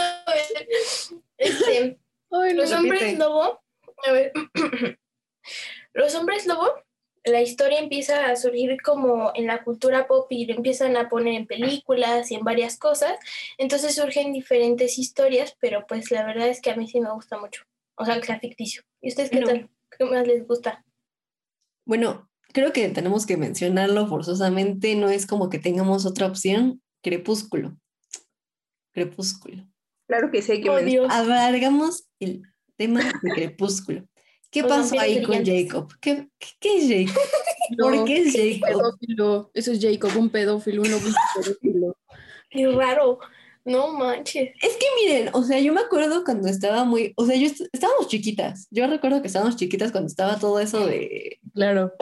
este, 1.37 1.99
Ay, 2.31 2.53
no. 2.53 2.61
Los 2.61 2.71
hombres 2.71 3.17
lobo, 3.17 3.61
a 4.07 4.11
ver, 4.11 4.31
los 5.93 6.15
hombres 6.15 6.47
lobo, 6.47 6.67
la 7.25 7.41
historia 7.41 7.79
empieza 7.79 8.25
a 8.25 8.35
surgir 8.35 8.81
como 8.81 9.31
en 9.35 9.47
la 9.47 9.63
cultura 9.63 10.07
pop 10.07 10.27
y 10.31 10.45
lo 10.45 10.55
empiezan 10.55 10.97
a 10.97 11.09
poner 11.09 11.35
en 11.35 11.45
películas 11.47 12.31
y 12.31 12.35
en 12.35 12.43
varias 12.43 12.77
cosas, 12.77 13.17
entonces 13.57 13.95
surgen 13.95 14.33
diferentes 14.33 14.97
historias, 14.97 15.55
pero 15.59 15.85
pues 15.87 16.09
la 16.11 16.25
verdad 16.25 16.47
es 16.47 16.59
que 16.59 16.71
a 16.71 16.75
mí 16.75 16.87
sí 16.87 16.99
me 16.99 17.11
gusta 17.11 17.37
mucho, 17.37 17.63
o 17.95 18.05
sea, 18.05 18.19
que 18.19 18.25
sea 18.25 18.39
ficticio. 18.39 18.83
¿Y 19.01 19.09
ustedes 19.09 19.29
qué 19.29 19.39
No. 19.41 19.47
tal? 19.47 19.69
¿Qué 19.95 20.05
más 20.05 20.25
les 20.25 20.47
gusta? 20.47 20.83
Bueno, 21.85 22.29
creo 22.53 22.71
que 22.71 22.87
tenemos 22.89 23.25
que 23.25 23.35
mencionarlo 23.37 24.07
forzosamente, 24.07 24.95
no 24.95 25.09
es 25.09 25.25
como 25.25 25.49
que 25.49 25.59
tengamos 25.59 26.05
otra 26.05 26.27
opción, 26.27 26.81
Crepúsculo. 27.01 27.77
Crepúsculo. 28.93 29.65
claro 30.07 30.29
que 30.31 30.41
sí 30.41 30.53
hay 30.53 30.61
que 30.61 30.69
Oh. 30.69 30.77
Dios. 30.79 31.07
Alargamos 31.09 32.05
el 32.19 32.43
tema 32.77 33.01
de 33.21 33.29
Crepúsculo. 33.33 34.05
¿Qué 34.51 34.61
Los 34.61 34.69
pasó 34.69 34.99
ahí 34.99 35.23
con. 35.23 35.43
Jacob? 35.43 35.91
¿Qué, 35.99 36.29
qué, 36.37 36.47
qué 36.59 36.77
es 36.77 37.09
Jacob? 37.11 37.23
¿Por 37.79 38.05
qué 38.05 38.17
es 38.21 38.33
Jacob? 38.33 38.69
Pedófilo. 38.99 39.51
Eso 39.55 39.71
es 39.71 39.79
Jacob, 39.81 40.11
un 40.17 40.29
pedófilo, 40.29 40.83
un 40.83 40.87
pedófilo. 41.35 41.97
Qué 42.49 42.67
raro. 42.71 43.17
No 43.65 43.93
manches. 43.93 44.49
Es 44.61 44.75
que 44.75 44.85
miren, 45.01 45.29
o 45.33 45.41
sea, 45.41 45.57
yo 45.59 45.73
me 45.73 45.79
acuerdo 45.81 46.23
cuando 46.25 46.49
estaba 46.49 46.83
muy, 46.83 47.13
o 47.15 47.25
sea, 47.25 47.35
yo 47.37 47.47
est- 47.47 47.61
estábamos 47.71 48.09
chiquitas. 48.09 48.67
Yo 48.69 48.85
recuerdo 48.87 49.21
que 49.21 49.27
estábamos 49.27 49.55
chiquitas 49.55 49.91
cuando 49.91 50.07
estaba 50.07 50.37
todo 50.37 50.59
eso 50.59 50.85
de, 50.85 51.39
Claro. 51.53 51.93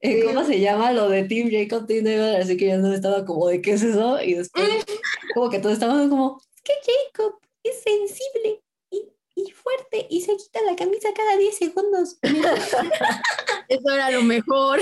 Eh, 0.00 0.24
¿cómo 0.24 0.44
se 0.44 0.60
llama? 0.60 0.92
Lo 0.92 1.08
de 1.08 1.24
Team 1.24 1.50
Jacob, 1.50 1.86
Team 1.86 2.04
David, 2.04 2.40
así 2.40 2.56
que 2.56 2.68
yo 2.68 2.78
no 2.78 2.92
estaba 2.92 3.24
como 3.24 3.48
de 3.48 3.60
qué 3.60 3.72
es 3.72 3.82
eso 3.82 4.22
y 4.22 4.34
después 4.34 4.66
como 5.34 5.50
que 5.50 5.58
todos 5.58 5.74
estábamos 5.74 6.08
como, 6.08 6.40
es 6.54 6.62
que 6.62 6.72
Jacob 6.84 7.38
es 7.62 7.82
sensible 7.82 8.62
y, 8.90 9.08
y 9.34 9.50
fuerte 9.50 10.06
y 10.10 10.20
se 10.20 10.36
quita 10.36 10.60
la 10.62 10.76
camisa 10.76 11.08
cada 11.14 11.36
10 11.36 11.56
segundos. 11.56 12.18
Eso 13.68 13.90
era 13.92 14.10
lo 14.10 14.22
mejor. 14.22 14.80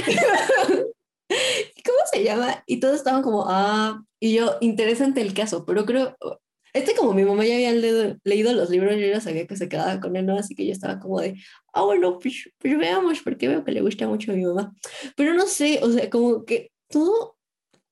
¿Cómo 1.85 1.99
se 2.13 2.23
llama? 2.23 2.63
Y 2.67 2.79
todos 2.79 2.97
estaban 2.97 3.23
como, 3.23 3.47
ah, 3.49 4.05
y 4.21 4.35
yo, 4.35 4.57
interesante 4.61 5.21
el 5.21 5.35
caso, 5.35 5.65
pero 5.67 5.85
creo, 5.85 6.17
este 6.77 6.95
como 6.95 7.13
mi 7.15 7.25
mamá 7.25 7.45
ya 7.45 7.55
había 7.55 7.73
leído, 7.73 8.17
leído 8.25 8.53
los 8.53 8.71
libros, 8.71 8.95
yo 8.95 9.07
ya 9.07 9.21
sabía 9.21 9.47
que 9.47 9.57
se 9.57 9.69
quedaba 9.69 10.01
con 10.01 10.15
él, 10.17 10.27
¿no? 10.27 10.37
Así 10.39 10.55
que 10.55 10.67
yo 10.67 10.73
estaba 10.73 10.99
como 11.01 11.21
de, 11.21 11.35
ah, 11.73 11.83
bueno, 11.83 12.19
pues, 12.19 12.51
pues 12.59 12.79
veamos, 12.79 13.21
porque 13.23 13.49
veo 13.49 13.65
que 13.65 13.73
le 13.73 13.81
gusta 13.83 14.07
mucho 14.07 14.33
a 14.33 14.35
mi 14.35 14.45
mamá. 14.45 14.75
Pero 15.17 15.35
no 15.35 15.47
sé, 15.47 15.81
o 15.83 15.91
sea, 15.91 16.09
como 16.11 16.45
que 16.45 16.71
todo, 16.89 17.37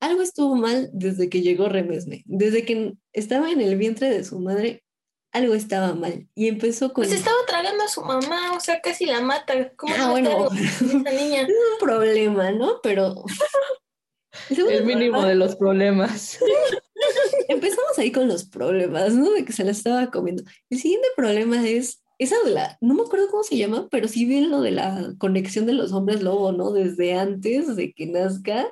algo 0.01 0.23
estuvo 0.23 0.55
mal 0.55 0.91
desde 0.93 1.29
que 1.29 1.41
llegó 1.43 1.69
Remesme, 1.69 2.23
desde 2.27 2.65
que 2.65 2.95
estaba 3.13 3.51
en 3.51 3.61
el 3.61 3.77
vientre 3.77 4.11
de 4.11 4.23
su 4.25 4.39
madre, 4.39 4.83
algo 5.33 5.55
estaba 5.55 5.95
mal. 5.95 6.29
Y 6.35 6.47
empezó 6.49 6.93
con... 6.93 7.05
Pues 7.05 7.13
estaba 7.13 7.37
tragando 7.49 7.83
a 7.83 7.89
su 7.89 8.03
mamá, 8.03 8.53
o 8.57 8.61
sea, 8.61 8.81
casi 8.81 9.05
la 9.07 9.21
mata. 9.21 9.73
¿Cómo 9.77 9.93
Ah, 9.95 9.99
no 9.99 10.11
bueno. 10.13 10.49
esa 10.53 10.85
niña? 11.11 11.43
Es 11.49 11.49
un 11.49 11.79
problema, 11.81 12.53
¿no? 12.53 12.81
Pero... 12.83 13.25
El 14.51 14.85
mínimo 14.85 15.19
problema- 15.19 15.29
de 15.29 15.35
los 15.37 15.57
problemas. 15.57 16.39
Empezamos 17.49 17.99
ahí 17.99 18.13
con 18.13 18.29
los 18.29 18.45
problemas, 18.45 19.15
¿no? 19.15 19.31
De 19.33 19.45
que 19.45 19.53
se 19.53 19.65
la 19.65 19.71
estaba 19.73 20.11
comiendo. 20.11 20.43
El 20.71 20.79
siguiente 20.79 21.09
problema 21.17 21.67
es 21.69 22.03
esa 22.19 22.37
de 22.45 22.51
la, 22.53 22.79
no 22.81 22.95
me 22.95 23.03
acuerdo 23.03 23.29
cómo 23.31 23.43
se 23.43 23.57
llama, 23.57 23.89
pero 23.91 24.07
sí 24.09 24.25
bien 24.25 24.51
lo 24.51 24.61
de 24.61 24.71
la 24.71 25.15
conexión 25.19 25.67
de 25.67 25.73
los 25.73 25.93
hombres 25.93 26.23
lobo, 26.23 26.53
¿no? 26.53 26.71
Desde 26.71 27.15
antes 27.15 27.75
de 27.77 27.93
que 27.93 28.07
nazca, 28.07 28.67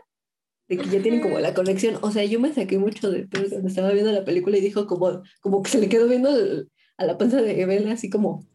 de 0.69 0.79
que 0.79 0.89
ya 0.89 1.03
tienen 1.03 1.21
como 1.21 1.39
la 1.41 1.53
conexión. 1.55 1.99
O 2.03 2.11
sea, 2.13 2.25
yo 2.25 2.39
me 2.41 2.55
saqué 2.55 2.79
mucho 2.79 3.11
de 3.11 3.27
pedo 3.27 3.49
cuando 3.51 3.69
estaba 3.69 3.91
viendo 3.91 4.13
la 4.13 4.25
película 4.25 4.57
y 4.57 4.61
dijo 4.61 4.87
como, 4.87 5.23
como 5.41 5.63
que 5.63 5.71
se 5.71 5.79
le 5.79 5.89
quedó 5.89 6.09
viendo 6.09 6.31
el- 6.37 6.71
a 6.99 7.05
la 7.05 7.19
panza 7.19 7.43
de 7.43 7.67
Bella 7.67 7.93
así 7.93 8.11
como, 8.11 8.47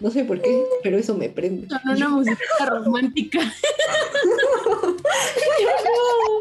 no 0.00 0.10
sé 0.10 0.24
por 0.24 0.40
qué, 0.40 0.62
pero 0.82 0.96
eso 0.96 1.16
me 1.16 1.28
prende. 1.28 1.66
Son 1.68 1.80
una 1.96 2.08
música 2.08 2.36
romántica. 2.66 3.40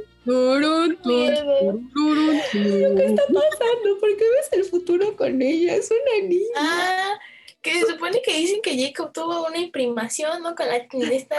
Turun, 0.26 0.98
turun, 1.04 1.92
turun, 1.94 2.42
turun. 2.52 2.98
¿Qué 2.98 3.06
está 3.06 3.24
pasando? 3.28 4.00
¿Por 4.00 4.18
qué 4.18 4.24
ves 4.24 4.50
el 4.54 4.64
futuro 4.66 5.16
con 5.16 5.40
ella? 5.40 5.76
Es 5.76 5.92
una 5.92 6.28
niña. 6.28 6.48
Ah, 6.56 7.20
que 7.62 7.74
se 7.74 7.86
supone 7.86 8.22
que 8.24 8.36
dicen 8.36 8.62
que 8.64 8.76
Jacob 8.76 9.14
tuvo 9.14 9.46
una 9.46 9.60
imprimación, 9.60 10.42
¿no? 10.42 10.56
Con 10.56 10.68
la 10.68 10.78
esta. 10.78 11.36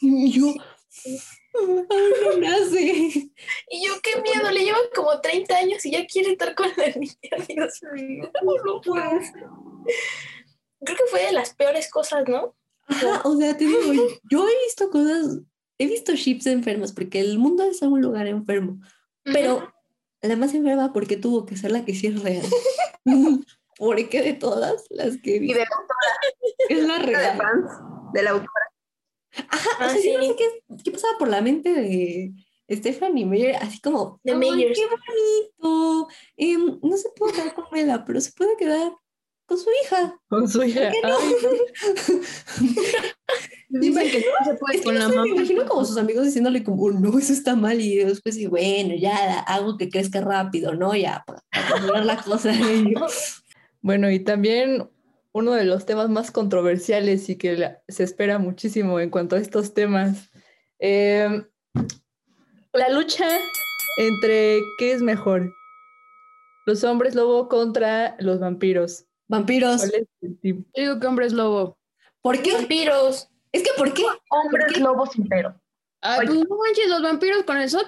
Y 0.00 0.32
yo, 0.32 0.54
aún 1.54 1.86
no 2.24 2.36
nace. 2.38 3.30
Y 3.70 3.86
yo, 3.86 3.94
qué 4.02 4.20
miedo, 4.20 4.50
le 4.50 4.64
llevan 4.64 4.82
como 4.94 5.18
30 5.18 5.56
años 5.56 5.86
y 5.86 5.92
ya 5.92 6.06
quiere 6.06 6.32
estar 6.32 6.54
con 6.54 6.68
la 6.76 6.88
niña. 6.88 7.46
Dios 7.48 7.80
mío, 7.94 8.30
no 8.66 8.80
puedo. 8.82 9.10
Creo 10.84 10.96
que 10.96 11.04
fue 11.10 11.26
de 11.26 11.32
las 11.32 11.54
peores 11.54 11.90
cosas, 11.90 12.28
¿no? 12.28 12.54
Ajá, 12.88 13.22
o 13.24 13.36
sea, 13.36 13.56
te 13.56 13.64
digo, 13.64 13.80
yo 14.30 14.46
he 14.48 14.64
visto 14.64 14.90
cosas, 14.90 15.40
he 15.78 15.86
visto 15.86 16.14
ships 16.14 16.46
enfermas, 16.46 16.92
porque 16.92 17.20
el 17.20 17.38
mundo 17.38 17.64
es 17.64 17.82
un 17.82 18.00
lugar 18.00 18.26
enfermo, 18.26 18.80
pero 19.24 19.72
la 20.22 20.36
más 20.36 20.54
enferma 20.54 20.92
porque 20.92 21.16
tuvo 21.16 21.46
que 21.46 21.56
ser 21.56 21.70
la 21.72 21.84
que 21.84 21.94
sí 21.94 22.06
es 22.08 22.22
real. 22.22 22.44
porque 23.78 24.22
de 24.22 24.32
todas 24.34 24.84
las 24.90 25.18
que 25.18 25.38
vi, 25.38 25.50
Y 25.50 25.54
de 25.54 25.60
la 25.60 25.68
es 26.68 26.82
la 26.86 26.94
autora 26.96 27.06
de 27.06 27.12
real. 27.18 27.36
fans, 27.36 27.70
de 28.14 28.22
la 28.22 28.30
autora. 28.30 28.50
Ajá, 29.48 29.70
Ah, 29.78 29.86
o 29.86 29.90
sea, 29.90 30.00
yo 30.12 30.18
no 30.18 30.24
sí. 30.24 30.28
sé 30.30 30.36
qué, 30.36 30.64
qué 30.84 30.90
pasaba 30.90 31.18
por 31.18 31.28
la 31.28 31.42
mente 31.42 31.68
de 31.74 32.32
Stephanie 32.70 33.26
Meyer, 33.26 33.56
así 33.56 33.80
como, 33.80 34.18
De 34.24 34.32
"Ay, 34.32 34.38
Meyers. 34.38 34.78
qué 34.78 34.86
bonito, 34.86 36.08
em, 36.38 36.78
no 36.82 36.96
se 36.96 37.10
puede 37.10 37.34
quedar 37.34 37.54
con 37.54 37.66
Mela, 37.70 38.04
pero 38.04 38.20
se 38.20 38.32
puede 38.32 38.56
quedar 38.56 38.92
con 39.46 39.58
su 39.58 39.68
hija. 39.84 40.20
Con 40.28 40.48
su 40.48 40.62
hija. 40.64 40.90
qué 40.90 41.00
no? 41.08 41.16
Ay, 41.18 41.34
Dicen 43.68 44.10
que 44.10 44.18
no 44.20 44.44
se 44.44 44.54
puede 44.54 44.74
Es 44.76 44.80
que 44.80 44.84
con 44.84 44.94
no 44.94 45.00
la 45.00 45.06
sé, 45.06 45.10
me 45.12 45.16
mamá. 45.16 45.28
imagino 45.36 45.66
como 45.66 45.84
sus 45.84 45.98
amigos 45.98 46.24
diciéndole 46.24 46.62
como, 46.64 46.82
"Oh, 46.84 46.92
no, 46.92 47.18
eso 47.18 47.32
está 47.32 47.56
mal, 47.56 47.80
y 47.80 47.96
después 47.96 48.36
dice, 48.36 48.48
bueno, 48.48 48.94
ya 48.94 49.40
hago 49.40 49.76
que 49.76 49.88
crezca 49.88 50.20
rápido, 50.20 50.74
¿no? 50.74 50.94
Ya, 50.94 51.24
para, 51.26 51.42
para 51.50 52.04
la 52.04 52.16
cosa. 52.22 52.50
Y 52.90 52.94
yo, 52.94 53.06
Bueno, 53.82 54.10
y 54.10 54.20
también 54.20 54.88
uno 55.32 55.52
de 55.52 55.64
los 55.64 55.84
temas 55.84 56.08
más 56.08 56.30
controversiales 56.30 57.28
y 57.28 57.36
que 57.36 57.56
la- 57.56 57.82
se 57.88 58.04
espera 58.04 58.38
muchísimo 58.38 59.00
en 59.00 59.10
cuanto 59.10 59.36
a 59.36 59.40
estos 59.40 59.74
temas, 59.74 60.30
eh, 60.78 61.42
la 62.72 62.88
lucha 62.90 63.26
entre 63.98 64.60
qué 64.78 64.92
es 64.92 65.02
mejor, 65.02 65.52
los 66.66 66.84
hombres 66.84 67.14
lobo 67.14 67.48
contra 67.48 68.16
los 68.18 68.38
vampiros. 68.40 69.04
Vampiros. 69.28 69.90
Yo 70.20 70.54
digo 70.74 71.00
que 71.00 71.06
hombre 71.06 71.26
es 71.26 71.32
lobo. 71.32 71.78
¿Por 72.20 72.42
qué? 72.42 72.52
Vampiros. 72.52 73.28
Es 73.52 73.62
que, 73.62 73.70
¿por 73.76 73.92
qué? 73.94 74.04
Hombres 74.30 74.78
lobos 74.78 75.10
sin 75.12 75.26
pero. 75.26 75.60
Ay, 76.00 76.26
pues 76.26 76.38
no 76.38 76.56
manches, 76.56 76.88
los 76.88 77.02
vampiros 77.02 77.42
con 77.44 77.56
el 77.58 77.70
sol. 77.70 77.86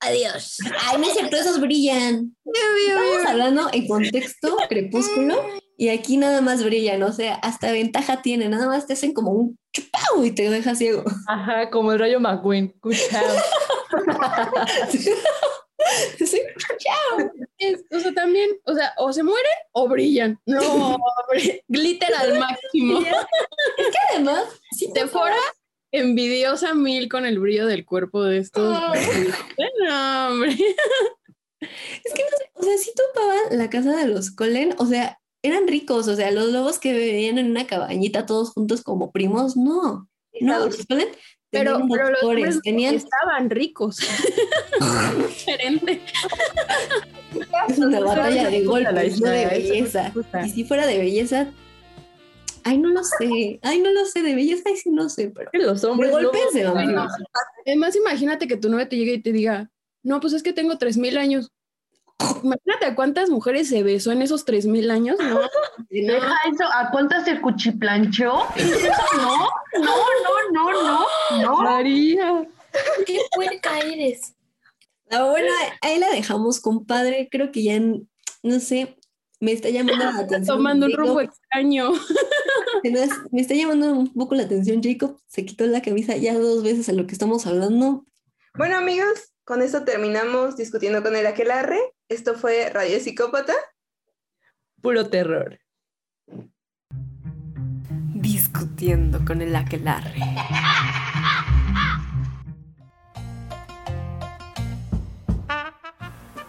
Adiós. 0.00 0.58
Ay, 0.80 0.98
no 0.98 1.06
es 1.06 1.12
cierto, 1.12 1.36
esos 1.36 1.60
brillan. 1.60 2.36
Estamos 2.44 3.26
hablando 3.26 3.68
en 3.72 3.86
contexto 3.86 4.56
crepúsculo 4.68 5.42
y 5.76 5.88
aquí 5.90 6.16
nada 6.16 6.40
más 6.40 6.64
brillan, 6.64 7.02
o 7.02 7.12
sea, 7.12 7.34
hasta 7.36 7.70
ventaja 7.70 8.22
tiene, 8.22 8.48
nada 8.48 8.66
más 8.66 8.86
te 8.86 8.94
hacen 8.94 9.12
como 9.12 9.32
un 9.32 9.58
chupau 9.72 10.24
y 10.24 10.30
te 10.30 10.48
deja 10.48 10.74
ciego. 10.74 11.04
Ajá, 11.28 11.70
como 11.70 11.92
el 11.92 11.98
rayo 11.98 12.18
McQueen. 12.20 12.68
Cuchao. 12.80 13.22
Sí. 16.18 16.40
Es- 17.58 17.84
o 17.90 18.00
sea, 18.00 18.12
también, 18.14 18.50
o 18.64 18.74
sea, 18.74 18.92
o 18.98 19.12
se 19.12 19.22
mueren 19.22 19.52
o 19.72 19.88
brillan. 19.88 20.40
No, 20.46 20.96
glitter 21.68 22.14
al 22.14 22.38
máximo. 22.38 23.00
Además, 24.12 24.44
si 24.72 24.92
Te 24.92 25.06
fuera 25.06 25.36
envidiosa 25.92 26.74
mil 26.74 27.08
con 27.08 27.24
el 27.26 27.38
brillo 27.38 27.66
del 27.66 27.84
cuerpo 27.84 28.24
de 28.24 28.38
estos. 28.38 28.64
No, 29.88 30.28
hombre. 30.28 30.56
Es 31.60 32.12
que 32.14 32.22
no 32.22 32.36
sé, 32.38 32.50
o 32.54 32.62
sea, 32.62 32.78
si 32.78 32.92
topaban 32.94 33.58
la 33.58 33.70
casa 33.70 33.96
de 33.96 34.06
los 34.08 34.30
Colen, 34.30 34.74
o 34.78 34.86
sea, 34.86 35.18
eran 35.42 35.66
ricos, 35.68 36.08
o 36.08 36.16
sea, 36.16 36.30
los 36.30 36.48
lobos 36.52 36.78
que 36.78 36.92
vivían 36.92 37.38
en 37.38 37.50
una 37.50 37.66
cabañita 37.66 38.26
todos 38.26 38.50
juntos 38.50 38.82
como 38.82 39.10
primos, 39.12 39.56
no. 39.56 40.08
No, 40.40 40.66
los 40.66 40.84
Cullen 40.86 41.08
Pero, 41.58 41.78
tenían 41.78 41.88
pero 41.88 42.10
los 42.10 42.22
hombres 42.22 42.60
tenían 42.62 42.94
estaban 42.94 43.50
ricos. 43.50 43.98
Diferente. 45.28 46.00
es 47.68 47.78
una 47.78 48.00
batalla 48.00 48.48
de 48.48 48.64
golpes, 48.64 49.20
no 49.20 49.30
de 49.30 49.46
belleza. 49.46 50.12
Y 50.44 50.50
si 50.50 50.64
fuera 50.64 50.86
de 50.86 50.98
belleza, 50.98 51.48
ay, 52.64 52.78
no 52.78 52.88
lo 52.88 53.02
sé, 53.04 53.60
ay, 53.62 53.80
no 53.80 53.92
lo 53.92 54.04
sé, 54.06 54.22
de 54.22 54.34
belleza, 54.34 54.62
ay, 54.66 54.76
sí, 54.76 54.90
no 54.90 55.08
sé, 55.08 55.32
pero 55.34 55.50
los 55.52 55.82
de 55.82 55.88
hombres 55.88 56.12
de 56.52 56.64
vampiros. 56.64 57.12
Además, 57.64 57.96
imagínate 57.96 58.46
que 58.46 58.56
tu 58.56 58.68
novia 58.68 58.88
te 58.88 58.96
llegue 58.96 59.14
y 59.14 59.22
te 59.22 59.32
diga, 59.32 59.70
no, 60.02 60.20
pues 60.20 60.32
es 60.32 60.42
que 60.42 60.52
tengo 60.52 60.78
3000 60.78 61.18
años. 61.18 61.52
Imagínate 62.42 62.86
a 62.86 62.94
cuántas 62.94 63.28
mujeres 63.28 63.68
se 63.68 63.82
besó 63.82 64.10
en 64.12 64.22
esos 64.22 64.44
3000 64.44 64.90
años, 64.90 65.16
¿no? 65.18 65.40
Deja 65.90 66.34
eso, 66.50 66.64
¿a 66.72 66.90
cuántas 66.90 67.24
se 67.24 67.40
cuchiplanchó? 67.40 68.32
No, 69.16 69.48
no, 69.78 69.96
no, 70.52 70.72
no, 70.72 70.82
no, 70.82 71.06
no. 71.42 71.56
María. 71.62 72.46
Qué 73.06 73.20
puerca 73.34 73.78
eres. 73.80 74.34
Ah, 75.10 75.24
bueno, 75.24 75.48
ahí 75.82 75.98
la 75.98 76.10
dejamos, 76.10 76.60
compadre. 76.60 77.28
Creo 77.30 77.52
que 77.52 77.62
ya, 77.62 77.80
no 77.80 78.60
sé, 78.60 78.96
me 79.40 79.52
está 79.52 79.68
llamando 79.68 80.04
la 80.04 80.10
atención. 80.18 80.56
Tomando 80.56 80.86
un 80.86 80.92
rumbo 80.92 81.20
extraño. 81.20 81.92
Me 83.32 83.40
está 83.40 83.54
llamando 83.54 83.92
un 83.92 84.12
poco 84.12 84.36
la 84.36 84.44
atención, 84.44 84.80
Jacob. 84.80 85.18
Se 85.26 85.44
quitó 85.44 85.66
la 85.66 85.82
camisa 85.82 86.16
ya 86.16 86.38
dos 86.38 86.62
veces 86.62 86.88
a 86.88 86.92
lo 86.92 87.06
que 87.06 87.14
estamos 87.14 87.46
hablando. 87.46 88.04
Bueno, 88.54 88.76
amigos, 88.76 89.32
con 89.44 89.60
esto 89.60 89.84
terminamos 89.84 90.56
discutiendo 90.56 91.02
con 91.02 91.16
el 91.16 91.26
aquelarre. 91.26 91.80
Esto 92.08 92.34
fue 92.34 92.70
Radio 92.70 93.00
Psicópata. 93.00 93.52
Puro 94.80 95.10
terror. 95.10 95.58
Discutiendo 98.14 99.24
con 99.24 99.42
el 99.42 99.56
aquelarre. 99.56 100.20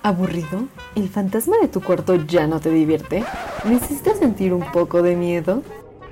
¿Aburrido? 0.04 0.68
¿El 0.96 1.10
fantasma 1.10 1.56
de 1.60 1.70
tu 1.70 1.82
cuarto 1.82 2.24
ya 2.28 2.46
no 2.46 2.60
te 2.60 2.70
divierte? 2.70 3.24
¿Necesitas 3.66 4.20
sentir 4.20 4.54
un 4.54 4.72
poco 4.72 5.02
de 5.02 5.16
miedo? 5.16 5.64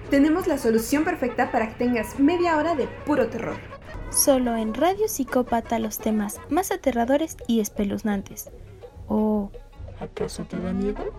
Tenemos 0.09 0.47
la 0.47 0.57
solución 0.57 1.03
perfecta 1.03 1.51
para 1.51 1.69
que 1.69 1.85
tengas 1.85 2.19
media 2.19 2.57
hora 2.57 2.73
de 2.73 2.87
puro 3.05 3.27
terror. 3.27 3.57
Solo 4.09 4.55
en 4.55 4.73
Radio 4.73 5.07
Psicópata 5.07 5.77
los 5.77 5.99
temas 5.99 6.41
más 6.49 6.71
aterradores 6.71 7.37
y 7.47 7.59
espeluznantes. 7.59 8.49
¿O 9.07 9.51
acaso 9.99 10.43
te 10.45 10.57
da 10.57 10.71
miedo? 10.71 11.13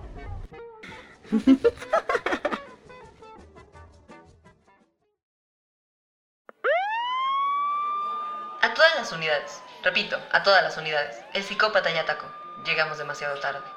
A 8.62 8.74
todas 8.74 8.96
las 8.96 9.12
unidades, 9.12 9.62
repito, 9.82 10.18
a 10.32 10.42
todas 10.42 10.62
las 10.62 10.76
unidades. 10.76 11.16
El 11.34 11.42
psicópata 11.42 11.90
ya 11.90 12.00
atacó. 12.02 12.26
Llegamos 12.64 12.98
demasiado 12.98 13.38
tarde. 13.38 13.75